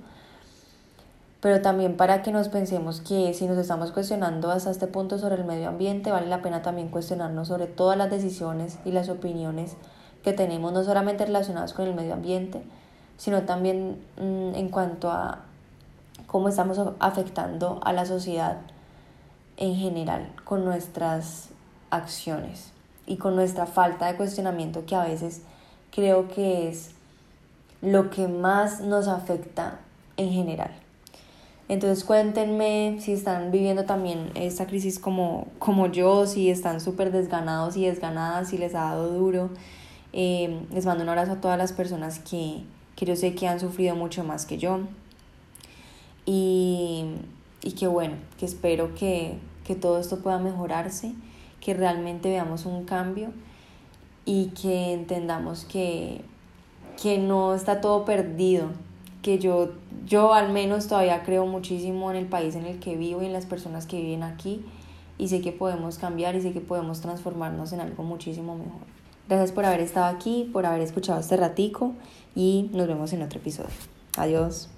Pero 1.45 1.61
también 1.61 1.95
para 1.95 2.23
que 2.23 2.31
nos 2.31 2.49
pensemos 2.49 3.01
que 3.01 3.31
si 3.35 3.45
nos 3.45 3.59
estamos 3.59 3.91
cuestionando 3.91 4.49
hasta 4.49 4.71
este 4.71 4.87
punto 4.87 5.19
sobre 5.19 5.35
el 5.35 5.43
medio 5.43 5.69
ambiente, 5.69 6.09
vale 6.09 6.25
la 6.25 6.41
pena 6.41 6.63
también 6.63 6.87
cuestionarnos 6.87 7.49
sobre 7.49 7.67
todas 7.67 7.95
las 7.95 8.09
decisiones 8.09 8.79
y 8.83 8.91
las 8.91 9.09
opiniones 9.09 9.75
que 10.23 10.33
tenemos, 10.33 10.73
no 10.73 10.83
solamente 10.83 11.23
relacionados 11.23 11.73
con 11.73 11.85
el 11.85 11.93
medio 11.93 12.15
ambiente, 12.15 12.63
sino 13.17 13.43
también 13.43 14.01
mm, 14.17 14.55
en 14.55 14.69
cuanto 14.69 15.11
a 15.11 15.41
cómo 16.25 16.49
estamos 16.49 16.79
afectando 16.97 17.79
a 17.83 17.93
la 17.93 18.07
sociedad 18.07 18.57
en 19.57 19.75
general 19.75 20.31
con 20.45 20.65
nuestras 20.65 21.49
acciones 21.91 22.71
y 23.05 23.17
con 23.17 23.35
nuestra 23.35 23.67
falta 23.67 24.07
de 24.07 24.17
cuestionamiento 24.17 24.87
que 24.87 24.95
a 24.95 25.03
veces 25.03 25.43
creo 25.91 26.27
que 26.27 26.69
es 26.69 26.95
lo 27.83 28.09
que 28.09 28.27
más 28.27 28.81
nos 28.81 29.07
afecta 29.07 29.77
en 30.17 30.31
general. 30.31 30.84
Entonces 31.67 32.03
cuéntenme 32.03 32.97
si 32.99 33.13
están 33.13 33.51
viviendo 33.51 33.85
también 33.85 34.29
esta 34.35 34.67
crisis 34.67 34.99
como, 34.99 35.47
como 35.57 35.87
yo, 35.87 36.27
si 36.27 36.49
están 36.49 36.79
súper 36.79 37.11
desganados 37.11 37.75
y 37.75 37.85
desganadas, 37.85 38.49
si 38.49 38.57
les 38.57 38.75
ha 38.75 38.81
dado 38.81 39.11
duro, 39.11 39.49
Em, 40.17 40.65
les 40.71 40.85
mando 40.85 41.03
un 41.03 41.09
abrazo 41.09 41.33
a 41.33 41.41
todas 41.41 41.57
las 41.57 41.73
personas 41.73 42.19
que, 42.19 42.63
que 42.95 43.05
yo 43.05 43.17
sé 43.17 43.35
que 43.35 43.49
han 43.49 43.59
sufrido 43.59 43.97
mucho 43.97 44.23
más 44.23 44.45
que 44.45 44.57
yo. 44.57 44.79
Y, 46.25 47.03
y 47.61 47.73
que 47.73 47.87
bueno, 47.87 48.15
que 48.39 48.45
espero 48.45 48.95
que, 48.95 49.37
que 49.65 49.75
todo 49.75 49.99
esto 49.99 50.19
pueda 50.19 50.39
mejorarse, 50.39 51.11
que 51.59 51.73
realmente 51.73 52.29
veamos 52.29 52.65
un 52.65 52.85
cambio 52.85 53.33
y 54.23 54.51
que 54.59 54.93
entendamos 54.93 55.65
que, 55.65 56.21
que 57.01 57.17
no 57.17 57.53
está 57.53 57.81
todo 57.81 58.05
perdido, 58.05 58.69
que 59.25 59.39
yo, 59.39 59.69
yo 60.05 60.35
al 60.35 60.51
menos 60.53 60.85
todavía 60.85 61.23
creo 61.23 61.47
muchísimo 61.47 62.11
en 62.11 62.17
el 62.17 62.27
país 62.27 62.53
en 62.53 62.67
el 62.67 62.77
que 62.79 62.95
vivo 62.95 63.23
y 63.23 63.25
en 63.25 63.33
las 63.33 63.47
personas 63.47 63.87
que 63.87 63.99
viven 63.99 64.21
aquí 64.21 64.63
y 65.17 65.29
sé 65.29 65.41
que 65.41 65.51
podemos 65.51 65.97
cambiar 65.97 66.35
y 66.35 66.41
sé 66.41 66.53
que 66.53 66.61
podemos 66.61 67.01
transformarnos 67.01 67.73
en 67.73 67.79
algo 67.79 68.03
muchísimo 68.03 68.53
mejor. 68.55 68.85
Gracias 69.27 69.51
por 69.51 69.65
haber 69.65 69.79
estado 69.79 70.15
aquí, 70.15 70.47
por 70.53 70.67
haber 70.67 70.81
escuchado 70.81 71.19
este 71.19 71.37
ratico 71.37 71.93
y 72.35 72.69
nos 72.71 72.85
vemos 72.85 73.13
en 73.13 73.23
otro 73.23 73.39
episodio. 73.39 73.71
Adiós. 74.15 74.74